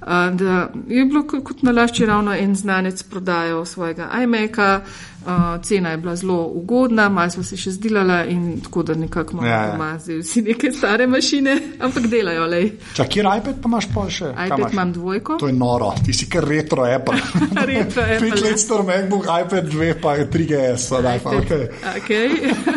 [0.00, 0.08] Uh,
[0.88, 4.80] je bilo kot, kot nalašči ravno en znanec prodajal svojega iMaca,
[5.26, 9.32] uh, cena je bila zelo ugodna, malo smo se še zdelala in tako da nekako
[9.32, 12.70] imamo Ja, ja, zdaj vsi neke stare mašine, ampak delajo lej.
[12.94, 14.30] Čak, kjer iPad pa imaš pol še?
[14.46, 15.36] IPad imam dvojko.
[15.36, 17.18] To je noro, ti si kar retro Apple.
[17.66, 18.44] Retro Apple, Pet ja.
[18.44, 20.76] let star MacBook, iPad 2 pa je 3GS.
[20.78, 21.68] sedaj pa, Okay.
[21.96, 22.28] Okay.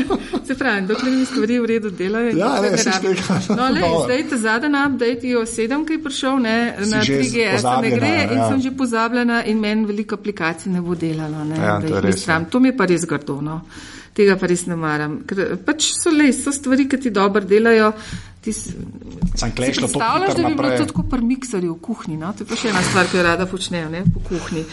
[0.48, 2.30] Se pravi, dokler mi stvari v redu delajo.
[2.30, 2.78] in Ja, ne, rabim.
[2.80, 3.38] štekam.
[3.58, 4.04] No, le, Dobro.
[4.06, 7.64] zdaj ta zadnji update je o 7, ki je prišel ne, Si na že 3GS,
[7.82, 8.48] ne gre in ja.
[8.50, 11.44] sem že pozabljena in meni veliko aplikacij ne bo delalo.
[11.44, 11.78] Ne, Ja,
[12.40, 12.50] sram.
[12.50, 13.42] To mi je pa res grdo.
[13.42, 13.62] No.
[14.14, 15.22] Tega pa res ne maram.
[15.28, 17.94] Ker pač so le, so stvari, ki ti dobro delajo.
[18.42, 22.18] Ti Sam Si klešlo to predstavljaš, da bi bilo to tako pri mikserju v kuhinji?
[22.18, 22.32] No?
[22.34, 24.04] To je pa še ena stvar, ki jo rada počnejo ne?
[24.14, 24.64] po kuhinji.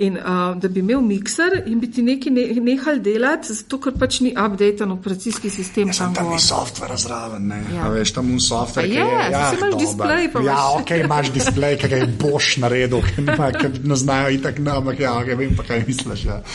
[0.00, 3.92] In uh, da bi imel mikser in bi ti nekaj ne, nehal delati, zato ker
[4.00, 5.92] pač ni updaten operacijski sistem.
[5.92, 6.38] Sem tam tam gor.
[6.38, 7.60] ni software zraven, ne.
[7.68, 7.84] Ja.
[7.84, 7.92] Ja.
[7.92, 9.30] Veš, tam un software, ki je, je.
[9.30, 9.84] Ja, saj imaš dober.
[9.84, 13.96] displej, pa Ja, imaš- ok, imaš displej, ki ga je boš naredil, ker ker ne
[13.96, 16.24] znajo itak na, ampak ja, ok, vem pa, kaj misliš.
[16.24, 16.40] Ja.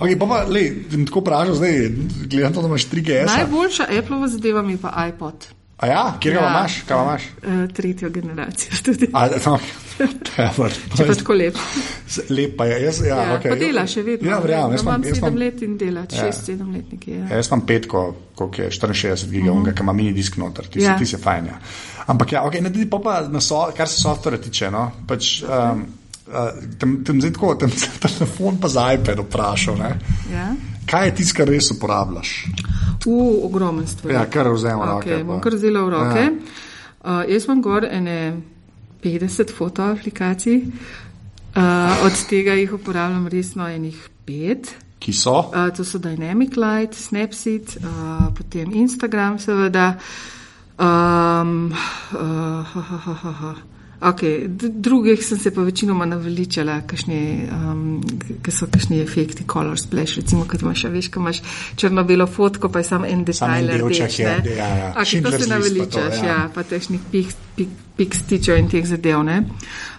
[0.00, 1.90] Ok, pa pa, lej, tako pražal zdaj,
[2.24, 3.28] gledam to, da imaš 3GS.
[3.28, 3.36] -a.
[3.36, 5.29] Najboljša Apple zadeva mi je pa iPod.
[5.80, 6.48] A ja, kjer ga Ja.
[6.50, 7.22] imaš, kaj imaš?
[7.40, 9.06] Uh, tretjo generacijo tudi.
[9.16, 9.54] A, no,
[10.28, 10.74] teber.
[10.96, 11.56] Če pa tako lep.
[12.28, 13.46] Lep pa je, jaz, ja, Ja, ok.
[13.48, 14.28] pa dela še vedno.
[14.30, 16.26] Ja, verjamem, jaz imam imam, sedem let in dela, Ja.
[16.26, 17.14] šest, sedem let nekje.
[17.16, 17.28] Ja.
[17.30, 18.02] Ja, jaz imam petko,
[18.34, 19.74] koliko je 64 gigov, mm -hmm.
[19.74, 20.90] ki ima mini disk noter, ti, ja.
[20.92, 20.98] Ja.
[20.98, 21.46] ti se fajn.
[21.46, 21.58] Ja.
[22.06, 25.86] Ampak ja, okay, ne, pa pa na so, kar se softvera tiče, no, pač, um,
[26.28, 27.70] uh, tem, tem, zdaj tako, tem,
[28.18, 29.98] telefon pa za iPad vprašal, ne.
[30.32, 30.54] Ja.
[30.86, 32.44] Kaj je tisto, kar res uporabljaš?
[33.04, 34.12] V ogromen stvar.
[34.12, 35.24] Ja, kar vzemo roke, Okay, pa.
[35.24, 36.18] bom kar vzela v roke.
[36.18, 36.24] Ja.
[36.24, 36.30] Ja.
[37.24, 38.40] Uh, jaz imam gor ene
[39.02, 40.62] 50 fotoaplikacij,
[41.56, 44.74] uh, od tega jih uporabljam resno enih pet.
[44.98, 45.38] Ki so?
[45.54, 49.94] Uh, to so Dynamic Light, Snapseed, uh, potem Instagram, seveda.
[50.78, 51.72] Um,
[52.12, 53.54] uh, ha, ha, ha, ha.
[54.00, 58.00] Okay, drugih sem se pa večinoma naveličala, um,
[58.42, 61.42] ker so kakšni efekti, color splash, recimo, kad imaš, veš, ko imaš
[61.76, 63.68] črno-belo fotko, pa je samo en detajl.
[63.92, 64.08] Ja,
[64.56, 64.94] ja.
[64.96, 66.32] Okay, to se naveličaš, to, ja.
[66.32, 69.20] ja, pa tehnih pik, pik, pik stičev in teh zadev.
[69.24, 69.42] Ne?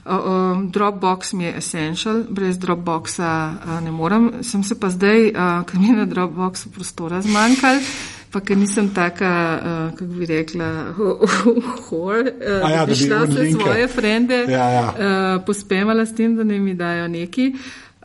[0.06, 4.32] Um, Dropbox mi je essential, brez Dropboxa uh, ne morem.
[4.42, 7.86] Sem se pa zdaj, uh, ker mi je na Dropboxu prostora zmanjkal.
[8.32, 9.30] Pa, ker nisem taka,
[9.60, 10.70] uh, kako bi rekla,
[11.90, 14.88] hor, uh, ja, da bi šla vse svoje frende, ja, ja.
[14.88, 17.52] uh, pospemala s tem, da ne mi dajo neki.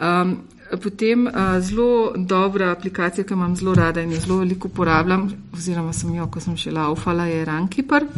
[0.01, 0.37] Um,
[0.83, 5.95] potem uh, zelo dobra aplikacija, ki imam zelo rada in jo zelo veliko uporabljam, oziroma
[5.95, 8.11] sem jo, ko sem še laufala, je Rankeeper.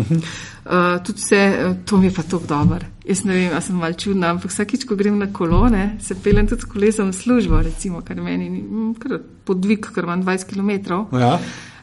[0.68, 1.44] Uh, tudi vse,
[1.84, 2.88] to mi je pa tako dober.
[3.04, 6.48] Jaz ne vem, a sem mal čudna, ampak vsakič, ko grem na kolone, se pelem
[6.48, 11.04] tudi s kolesom v službo, recimo, kar meni ni, kar podvig, kar imam 20 km.
[11.16, 11.36] Ja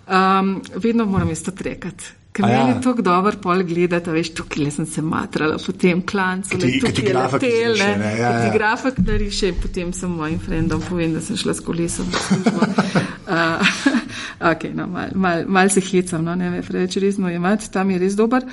[0.08, 2.12] um, vedno moram isto trekati.
[2.36, 2.82] Ker meni je ja.
[2.82, 7.06] tako dobro pol gledati, veš, tukaj le sem se matrala po tem klancu, le tukaj
[7.06, 8.50] je letel, ne, ja, ja.
[8.52, 12.12] grafik nariše in potem sem mojim frendom povem, da sem šla s kolesom.
[12.12, 13.96] uh,
[14.52, 18.00] ok, no, mal, mal, mal se hecam, no, ne vem, preveč resno imati, tam je
[18.00, 18.46] res dober.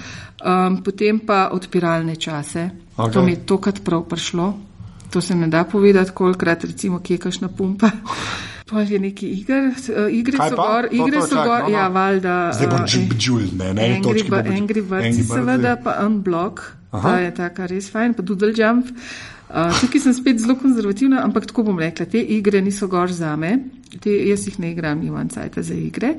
[0.45, 2.69] Um, potem pa odpiralne čase.
[2.97, 3.13] Okay.
[3.13, 4.53] To mi je tokrat prav prišlo.
[5.13, 7.91] To se ne da povedati, kolikrat recimo kje kašna pumpa.
[8.69, 11.69] Pa je neki igr, uh, igre so gor, igre to, to, so čak, gor, no,
[11.69, 11.75] no.
[11.75, 12.37] ja, valjda.
[12.57, 16.63] Zdaj bo džibdžul, uh, ne, ne, Angry, ba, Angry Birds, seveda, pa Unblock,
[16.95, 18.93] ta je taka res fajn, pa Doodle Jump.
[19.53, 23.35] Uh, tukaj sem spet zelo konzervativna, ampak tako bom rekla, te igre niso gor za
[23.37, 23.57] me,
[23.99, 26.15] te, jaz jih ne igram, imam cajt za igre,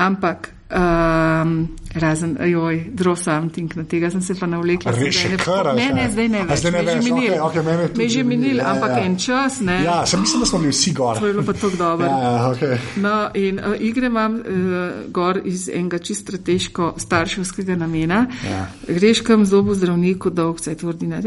[0.00, 4.92] ampak Um, razen, joj, draw something, na tega sem se pa navlekla.
[4.94, 5.74] Reši, kar je.
[5.74, 6.60] Ne, ne, zdaj ne več.
[6.60, 7.98] Zdaj ne več, minil, okay, okay, to.
[7.98, 9.00] Me že minil, ja, ampak ja.
[9.02, 9.80] en čas, ne.
[9.82, 11.18] Ja, sem mislila, da smo bili vsi gor.
[11.18, 12.06] To je bilo pa tako dobro.
[12.06, 12.78] Ja, ja, okay.
[13.02, 14.76] No, in uh, igre imam uh,
[15.10, 18.22] gor iz enega čist strateško starševskega namena.
[18.46, 18.62] Ja.
[18.86, 21.22] Greš kam zobu zdravniku, dolg se tvrdi, ne,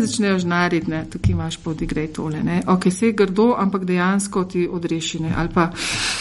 [0.00, 2.62] začnejo žnariti, ne, tukaj imaš pod igre tole, ne.
[2.66, 5.34] Ok, se grdo, ampak dejansko ti odrešine.
[5.36, 5.68] Ali pa,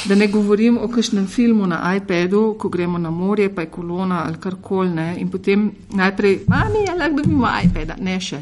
[0.05, 3.71] da ne govorim o kakšnem filmu na iPad, redu, ko gremo na morje, pa je
[3.71, 5.13] kolona ali karkoli.
[5.21, 8.41] In potem najprej, mami, ali lahko dobimo iPad, ne še.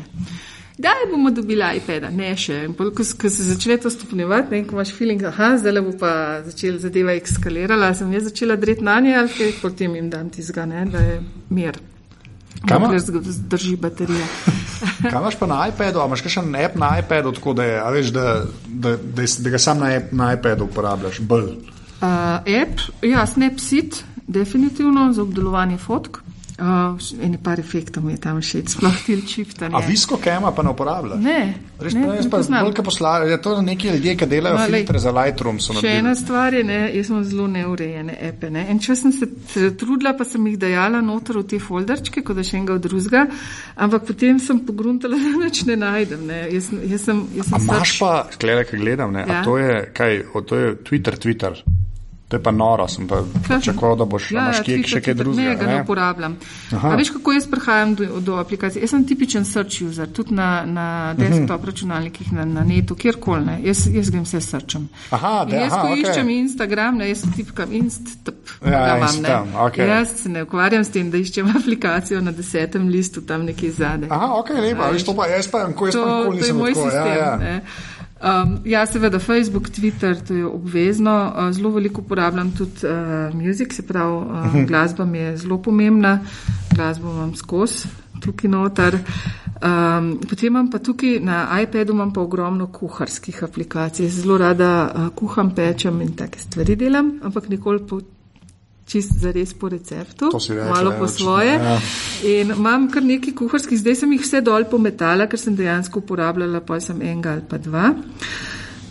[0.78, 2.64] Kdaj bomo dobili iPad, ne še.
[2.78, 6.82] Ko, ko se začne to stopnjevati, ne, ko imaš feeling, da zdaj bo pa začela
[6.82, 10.86] zadeva ekskalirala, sem jaz začela dreti na nje, ali kaj potem jim dam tizga, ne,
[10.90, 11.20] da je
[11.50, 11.78] mir.
[12.68, 14.26] Kam zdrži baterija?
[15.12, 16.00] Kaj imaš pa na iPadu?
[16.00, 18.26] A imaš še en app na iPadu, tako da, je, veš, da,
[18.68, 21.20] da, da, da ga sam na, na iPadu uporabljaš?
[21.28, 21.52] Bolj.
[22.04, 22.10] Uh,
[22.62, 26.20] app, ja, Snapseed, definitivno za obdelovanje fotk.
[26.54, 29.72] Uh, Eni par efektov je tam še, sploh ti čifta.
[29.74, 31.16] A visko kema pa ne uporablja?
[31.18, 31.38] Ne.
[31.82, 35.14] Res ne, ne pa velike poslare, je to neki ljudje, ki delajo no, filtre za
[35.16, 35.62] Lightroom.
[35.64, 35.94] Še nabili.
[36.04, 38.52] ena stvar je, ne, jaz sem zelo neurejene epe.
[38.54, 38.68] Ne.
[38.70, 42.46] En čas sem se trudila, pa sem jih dajala noter v te folderčke, kot da
[42.46, 43.24] še enega od drugega,
[43.88, 46.28] ampak potem sem pogruntala, da več ne najdem.
[46.28, 46.44] Ne.
[46.54, 48.12] Jaz, jaz sem, jaz sem a imaš pa,
[48.44, 49.40] gledaj, kaj gledam, ne, ja?
[49.42, 51.64] a to je, kaj, o, to je Twitter, Twitter.
[52.34, 53.22] To je pa noro, sem pa
[53.62, 55.52] čakal, da boš ja, kje, še kaj drugega.
[55.52, 56.38] Ne, ga ne uporabljam.
[56.82, 58.82] A veš, kako jaz prihajam do, do aplikacije?
[58.82, 61.22] Jaz sem tipičen search user, tudi na, na mhm.
[61.22, 61.70] desktop uh -huh.
[61.70, 63.60] računalnikih, na, na netu, kjerkoli ne.
[63.68, 64.90] Jaz, jaz grem vse searcham.
[65.10, 66.02] Aha, da, jaz, ko okay.
[66.02, 68.34] iščem Instagram, ne, jaz tipkam inst, tp,
[68.66, 69.38] ja, vam, ne.
[69.70, 69.88] Okay.
[69.88, 74.10] Jaz se ne ukvarjam s tem, da iščem aplikacijo na desetem listu tam nekje zadaj.
[74.10, 76.42] Aha, ok, lepa, veš, to pa jaz pa, ko jaz pa nikoli nisem.
[76.42, 77.18] To je moj tako, sistem.
[77.18, 77.60] Ja, ja.
[78.24, 81.34] Um, ja, seveda Facebook, Twitter, to je obvezno.
[81.36, 86.20] Uh, zelo veliko uporabljam tudi uh, muzik, se pravi, uh, glasba mi je zelo pomembna,
[86.76, 87.88] glasbo imam skozi
[88.24, 88.98] tukaj noter.
[89.64, 94.10] Um, potem imam pa tukaj na iPadu imam pa ogromno kuharskih aplikacij.
[94.10, 98.02] Zelo rada uh, kuham, pečem in take stvari delam, ampak nikoli po
[98.88, 101.54] čist za res po receptu, reče, malo po svoje.
[101.54, 101.80] Ja.
[102.28, 106.62] In imam kar nekaj kuharskih, zdaj sem jih vse dol pometala, ker sem dejansko uporabljala,
[106.66, 107.94] pa sem enega ali pa dva.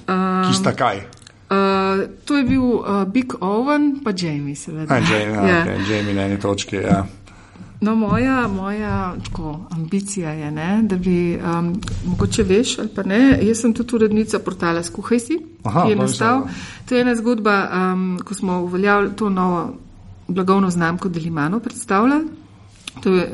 [0.09, 1.05] Um, Kista kaj?
[1.53, 4.89] Uh, to je bil uh, Big Oven, pa Jamie, seveda.
[4.95, 5.65] A, Jamie, ja.
[5.65, 5.83] okay.
[5.91, 7.03] Jamie na eni točki, ja.
[7.83, 13.39] No, moja, moja tako, ambicija je, ne, da bi, um, mogoče veš ali pa ne,
[13.43, 16.45] jaz sem tudi urednica portala Skuhaj si, Aha, ki je nastal.
[16.89, 19.75] To je ena zgodba, um, ko smo uveljavili to novo
[20.29, 22.42] blagovno znamko Delimano predstavljali.
[23.01, 23.31] To je,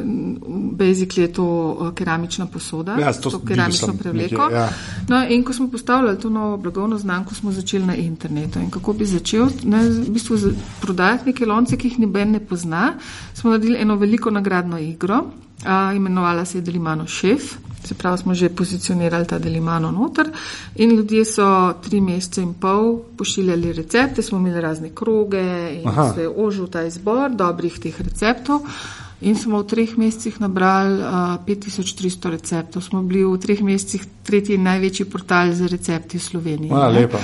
[0.79, 4.43] basically je to uh, keramična posoda, ja, to, to keramično prevleko.
[4.43, 4.69] Nekje, ja.
[5.09, 8.59] No, in ko smo postavljali to novo blagovno znamko, smo začeli na internetu.
[8.59, 10.39] In kako bi začel, ne, v bistvu
[10.81, 12.95] prodajati neke lonce, ki jih niben ne pozna,
[13.35, 15.25] smo naredili eno veliko nagradno igro,
[15.65, 17.57] a, imenovala se je Delimano Šef.
[17.85, 20.27] Se pravi, smo že pozicionirali ta delimano noter
[20.77, 26.13] in ljudje so tri mesece in pol pošiljali recepte, smo imeli razne kroge in Aha.
[26.15, 28.61] se je ožil ta izbor dobrih teh receptov.
[29.21, 32.83] In smo v treh mesecih nabrali uh, 5300 receptov.
[32.87, 36.71] Smo bili v treh mesecih tretji največji portal za recepte v Sloveniji.
[36.71, 37.01] A, ne.
[37.03, 37.19] lepo.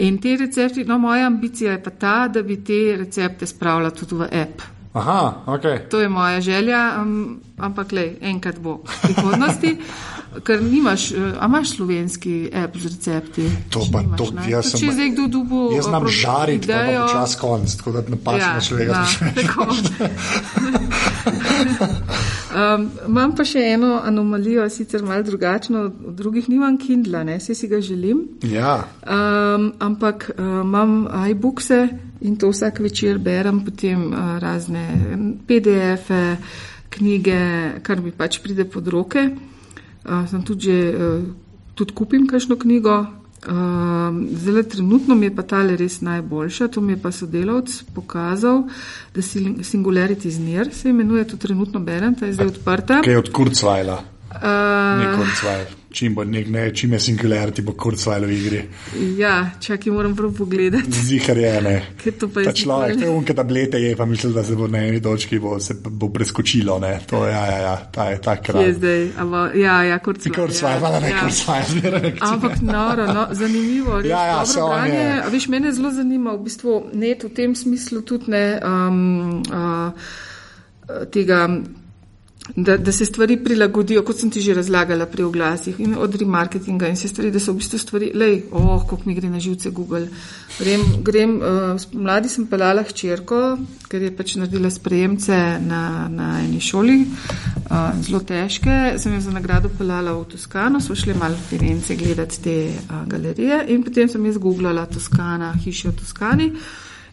[0.00, 4.16] In te recepti, no, moja ambicija je pa ta, da bi te recepte spravila tudi
[4.16, 4.62] v app.
[4.94, 5.90] Aha, ok.
[5.90, 9.76] To je moja želja, um, ampak le enkrat bo v prihodnosti,
[10.40, 13.44] ker nimaš, uh, a imaš slovenski app z recepti?
[13.70, 14.50] To pa nimaš, to, ne.
[14.50, 15.70] jaz sem- zdaj kdo dubo.
[15.72, 18.92] Jaz znam žariti, pa pa počas konc, tako da ne pač Ja, na človeka.
[18.92, 19.04] ja.
[22.54, 27.54] Um, imam pa še eno anomalijo, sicer malo drugačno od drugih, nimam Kindla, ne, vse
[27.54, 28.20] si ga želim.
[28.42, 30.92] Ja, Um, ampak uh, imam
[31.30, 31.88] iBookse
[32.20, 34.84] in to vsak večer berem, potem uh, razne
[35.46, 36.36] PDF-e,
[36.90, 37.40] knjige,
[37.82, 39.26] kar mi pač pride pod roke.
[40.04, 41.22] Uh, sem tudi, že, uh,
[41.74, 43.06] tudi kupim kakšno knjigo.
[43.48, 48.62] Um, Zelo trenutno mi je pa tale res najboljša, to mi je pa sodelavc pokazal,
[49.14, 53.02] da si Singularity Znir se imenuje, to trenutno berem, ta je zdaj odprta.
[53.02, 54.02] kaj je od Kurzweila.
[54.98, 55.83] Ne Uh, Kurzweil.
[55.94, 58.60] Čim, bo, nek, ne, čim je Singularity, bo Kurzweil v igri.
[59.14, 60.90] ja, čakaj, moram prav pogledati.
[60.90, 61.74] Zihar je, ne.
[62.18, 62.98] To je Ta človek, zdaj?
[62.98, 66.08] te unke tablete je, pa mislim, da se bo na eni točki bo, se bo
[66.08, 66.98] preskočilo, ne.
[67.06, 68.72] To je, ja, ja, ja, ta je ta Kje je kraj.
[68.72, 69.08] zdaj?
[69.16, 74.00] Ava, ja, ja, kot Ti Kurzweil, hvala ne Kurzweil, zmeraj nek Ampak noro, no, zanimivo.
[74.00, 74.98] res Ja, ja, branje.
[74.98, 78.98] je- A Veš, mene zelo zanima v bistvu net v tem smislu tudi ne um,
[79.46, 79.92] uh,
[81.06, 81.46] tega.
[82.56, 86.88] Da, da se stvari prilagodijo, kot sem ti že razlagala pri oglasih in od remarketinga
[86.88, 89.70] in se stvari, da so v bistvu stvari, lej, oh, kako mi gre na živce
[89.70, 90.08] Google.
[90.58, 93.40] Grem, grem uh, mladi sem pelala hčerko,
[93.88, 95.82] ker je pač naredila sprejemce na,
[96.12, 101.16] na eni šoli, uh, zelo težke, sem jo za nagrado pelala v Toskano, smo šli
[101.16, 106.00] malo v Firence gledati te uh, galerije in potem sem jaz googlala Toskana, hiše v
[106.04, 106.52] Toskani.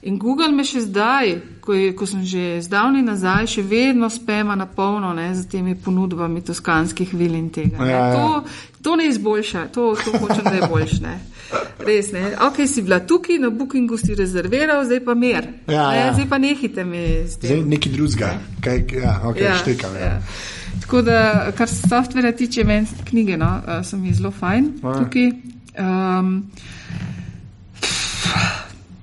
[0.04, 4.56] In Google me še zdaj, ko, je, ko sem že zdavni nazaj, še vedno spema
[4.58, 7.78] na polno ne, z temi ponudbami toskanskih vil in tega.
[7.78, 7.91] Ne.
[7.91, 8.16] Ja, ja.
[8.16, 10.95] To, to ne izboljša, to, to hočem, da je boljš.
[11.06, 11.14] Ne.
[11.86, 12.24] Res ne.
[12.47, 15.52] Ok, si bila tukaj, na Bookingu si rezerviral, zdaj pa mir.
[15.70, 16.10] Ja, ne, ja.
[16.18, 16.97] Zdaj pa nehite tem.
[17.36, 18.34] Zdaj neki drugega.
[18.66, 19.95] Kaj, ja, ok, ja, štekam.
[20.02, 20.18] Ja.
[20.82, 21.22] Tako da,
[21.54, 24.97] kar se softvera tiče, meni knjige, no, uh, so mi zelo fajn Ja.
[24.97, 25.32] tukaj.
[25.78, 26.36] Um,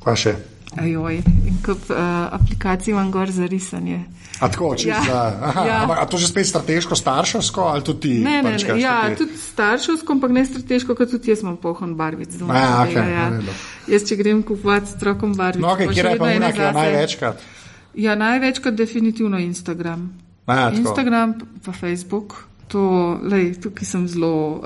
[0.03, 0.35] Pa še.
[0.81, 1.17] Ajoj,
[1.47, 1.97] in kup uh,
[2.33, 4.05] aplikacij imam gor za risanje.
[4.41, 5.01] A tako, če Ja.
[5.03, 5.23] za.
[5.43, 5.79] Aha, Ja.
[5.99, 8.13] a to že spet strateško, starševsko ali tudi ti?
[8.19, 9.17] Ne, ne, pač, ne, ja, ti?
[9.17, 12.55] tudi starševsko, ampak ne strateško, kot tudi jaz imam pohon barvic doma.
[12.55, 13.29] Ja, da, okej, ja.
[13.31, 13.53] redu.
[13.89, 15.63] Jaz, če grem kupovati s trokom barvic.
[15.63, 16.79] No, okay, kje je pa ena, ki zase.
[16.79, 17.43] največkrat?
[17.95, 20.13] Ja, največkrat definitivno Instagram.
[20.47, 20.71] Ja.
[20.71, 22.45] Instagram pa Facebook.
[22.69, 22.81] To,
[23.25, 24.61] lej, tukaj sem zelo.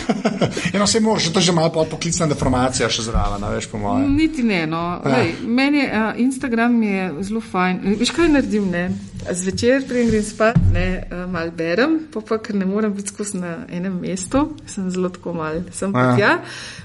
[0.74, 4.12] Eno se moraš, to je že malo poklicna deformacija še zraven, veš po mojem.
[4.16, 4.60] Niti ne.
[4.66, 4.82] No.
[5.02, 5.16] Ja.
[5.16, 7.80] Lej, meni je uh, Instagram je zelo fajn.
[7.98, 8.68] Veš, kaj naredim?
[8.70, 8.84] Ne?
[9.22, 13.38] Zvečer preden grem spat, ne, uh, mal berem, pa, pa ker ne morem biti skozi
[13.38, 16.14] na enem mestu, sem zelo tako mal, sem pa Ja.
[16.16, 16.30] tja.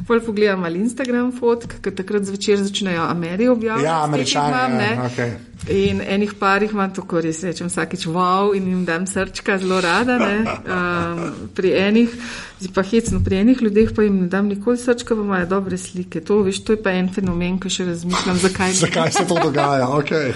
[0.10, 3.86] Pol pogledam mal Instagram fotk, ker takrat zvečer začnejo Amerijo objavljati.
[3.86, 4.54] Ja, američani.
[4.54, 5.32] imam, Ja, okay.
[5.68, 10.16] In enih parih imam tako res rečem vsakeč wow in jim dam srčka zelo rada.
[10.22, 10.36] Ne?
[10.64, 12.14] Um, pri enih,
[12.62, 15.78] zdaj pa hecno, pri enih ljudeh pa jim ne dam nikoli srčka, pa imajo dobre
[15.78, 16.22] slike.
[16.24, 18.72] To, veš, to je pa en fenomen, ki še razmišljam, zakaj.
[18.80, 19.90] Zakaj se to dogaja?
[19.98, 20.32] Okay.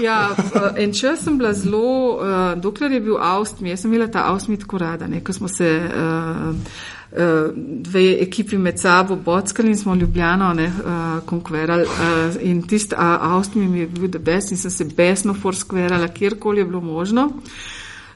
[0.00, 1.84] Ja, v- en čas sem bila zelo,
[2.16, 5.48] uh, dokler je bil Avstmi, jaz sem imela ta Avstmi tako rada, ne, ko smo
[5.48, 6.54] se uh,
[7.56, 13.00] dve ekipi med sabo bockali in smo Ljubljano ne, uh, konkverali uh, in tisti uh,
[13.02, 17.30] Avstmi mi je bil the best in sem se besno forskverala, kjerkoli je bilo možno.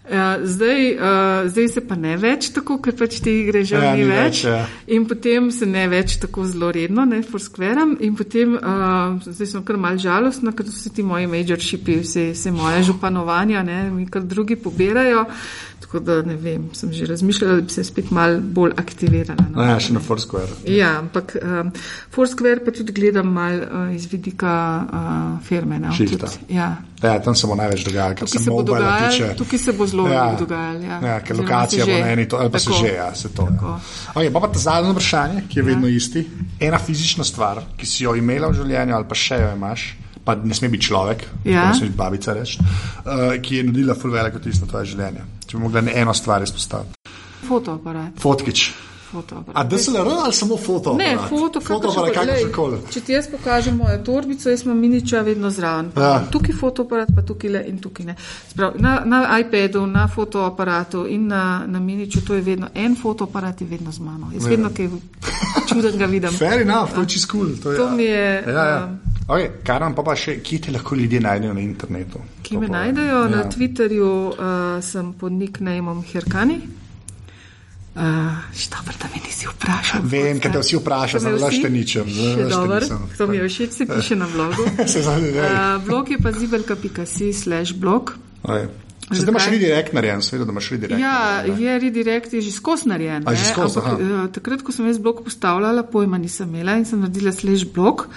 [0.04, 0.10] Uh,
[0.42, 4.04] zdaj, uh, zdaj se pa ne več tako, ker pač te igre že Ja, ni
[4.04, 4.42] več.
[4.44, 4.66] več, ja.
[4.92, 7.96] In potem se ne več tako zelo redno, ne forskveram.
[8.04, 12.52] In potem, uh, zdaj sem kar mal žalostna, ker so ti moji majorshipi, vse, vse
[12.52, 15.24] moje županovanja, ne, mi kar drugi pobirajo.
[15.94, 19.44] Tako da ne vem, sem že razmišljala, da bi se spet mal bolj aktivirala.
[19.52, 19.62] No.
[19.62, 20.50] Ja, še na Foursquare.
[20.66, 21.70] Ja, ampak um,
[22.10, 24.98] Foursquare pa tudi gledam mal uh, iz vidika uh,
[25.40, 25.78] firme.
[25.78, 26.26] No, Shifta.
[26.26, 26.72] tudi, ja.
[26.98, 29.30] Ja, tam se bo največ dogajalo, kar se se bo dogajalo, tiče.
[29.36, 30.34] tukaj se bo zelo Ja.
[30.34, 30.80] dogajalo.
[30.80, 32.78] Ja, Ja, ker Oziroma lokacija se bo na eni, to, ali pa se Tako.
[32.80, 33.46] že, ja, se to.
[33.46, 33.78] Tako.
[34.14, 36.26] Okay, pa pa ta zadnje vprašanje, ki je vedno isti.
[36.60, 39.92] Ena fizična stvar, ki si jo imela v življenju, ali pa še jo imaš,
[40.24, 41.68] pa ne sme biti človek, Ja.
[41.68, 45.20] ne sme biti babica reči, uh, ki je naredila ful veliko tisto tvoje življenje.
[45.46, 46.94] Če bi mogla eno stvar izpostaviti.
[47.48, 48.12] Fotoaparat.
[48.18, 48.72] Fotkič.
[49.14, 49.54] fotoaparat.
[49.56, 50.94] A DSLR ali samo foto?
[50.98, 55.50] Ne, foto, fotoaparat, kakršen kakršen Če ti jaz pokažem mojo torbico, jaz imam miniča vedno
[55.50, 55.92] zraven.
[55.96, 56.24] Ja.
[56.32, 58.16] Tukaj fotoaparat, pa tukaj le in tukaj ne.
[58.50, 63.60] Sprav, na, na iPadu, na fotoaparatu in na, na miniču, to je vedno en fotoaparat,
[63.60, 64.30] je vedno z mano.
[64.34, 64.88] Jaz vedno kaj
[65.68, 66.32] čudenega vidim.
[66.32, 67.54] Fair enough, to je čist cool.
[67.62, 68.84] To, je, To mi je, Ja, ja.
[68.84, 72.20] um, Okay, kar nam pa, pa še, kje te lahko ljudje najdejo na internetu?
[72.44, 73.28] Ki me najdejo ja.
[73.32, 76.58] na Twitterju, uh, sem pod nicknameom Hirkani.
[77.94, 78.02] Uh,
[78.74, 80.04] Dobro, da me nisi vprašal.
[80.12, 82.10] Vem, kaj te vsi vprašajo, zelo lažte ničem.
[83.16, 84.66] To mi je všeč, se piše na blogu.
[84.68, 88.18] uh, blog je pa zibelka.si slash blog.
[88.44, 91.00] Zdaj imaš redirekt narejen, seveda, da imaš redirekt.
[91.00, 93.24] Ja, narejen, je redirekt, je že skos narejen.
[93.24, 97.00] Že skos, Ampak, uh, takrat, ko sem jaz blog postavljala, pojma nisem imela in sem
[97.00, 98.10] naredila slash blog.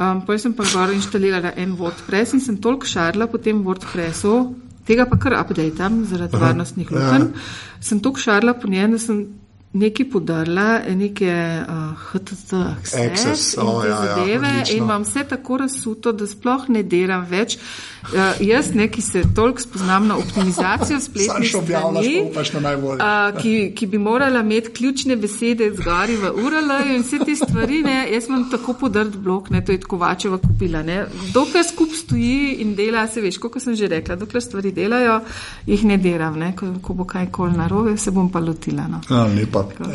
[0.00, 4.54] Um, Potem sem pa gor inštalirala en WordPress in sem toliko šarila po tem WordPressu,
[4.88, 7.28] tega pa kar updateam zaradi Aha, varnostnih lukenj.
[7.28, 7.80] Ja.
[7.80, 9.20] Sem toliko šarila po njem, da sem
[9.72, 12.52] nekaj podarila, neke uh, HTT
[13.08, 16.82] access in oh, ja, ja zadeve ja, in imam vse tako razsuto, da sploh ne
[16.82, 17.58] deram več.
[18.02, 24.40] Uh, jaz neki se toliko spoznam na optimizacijo spletnih strani, uh, ki, ki bi morala
[24.40, 29.16] imeti ključne besede zgori v URL in vse te stvari, ne, jaz imam tako podrt
[29.16, 30.82] blok, ne, to je Kovačeva kupila.
[30.82, 31.06] Ne.
[31.34, 35.20] Dokler skup stoji in dela, se veš, kot sem že rekla, dokler stvari delajo,
[35.66, 38.88] jih ne deram, ne, ko, ko bo kaj kol narobe, se bom pa lotila.
[38.90, 39.00] No.
[39.10, 39.28] Ja,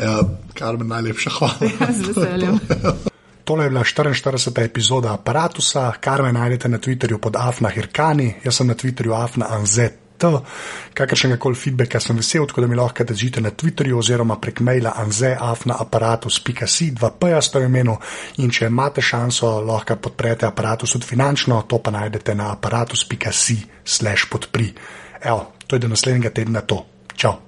[0.02, 0.18] Ja,
[0.54, 1.72] kar mi najlepša hvala.
[1.80, 2.58] Ja, z veseljem.
[3.48, 4.64] Tole je bila 44.
[4.64, 9.46] epizoda aparata, kar me najdete na Twitterju pod Afna Hirkani, jaz sem na Twitterju Afna
[9.50, 9.94] Anzet.
[10.94, 14.92] Kakršnega koli feedbacka sem vesel, tako da mi lahko držite na Twitterju oziroma prek maila
[14.96, 17.96] anzeafnaaparatus.si, dva p-ja sta v imenu
[18.36, 24.28] in če imate šanso, lahko podprete aparatus tudi finančno, to pa najdete na aparatus.si slash
[24.30, 24.74] podpri.
[25.24, 26.84] Evo, to je do naslednjega tedna to.
[27.16, 27.47] Čau!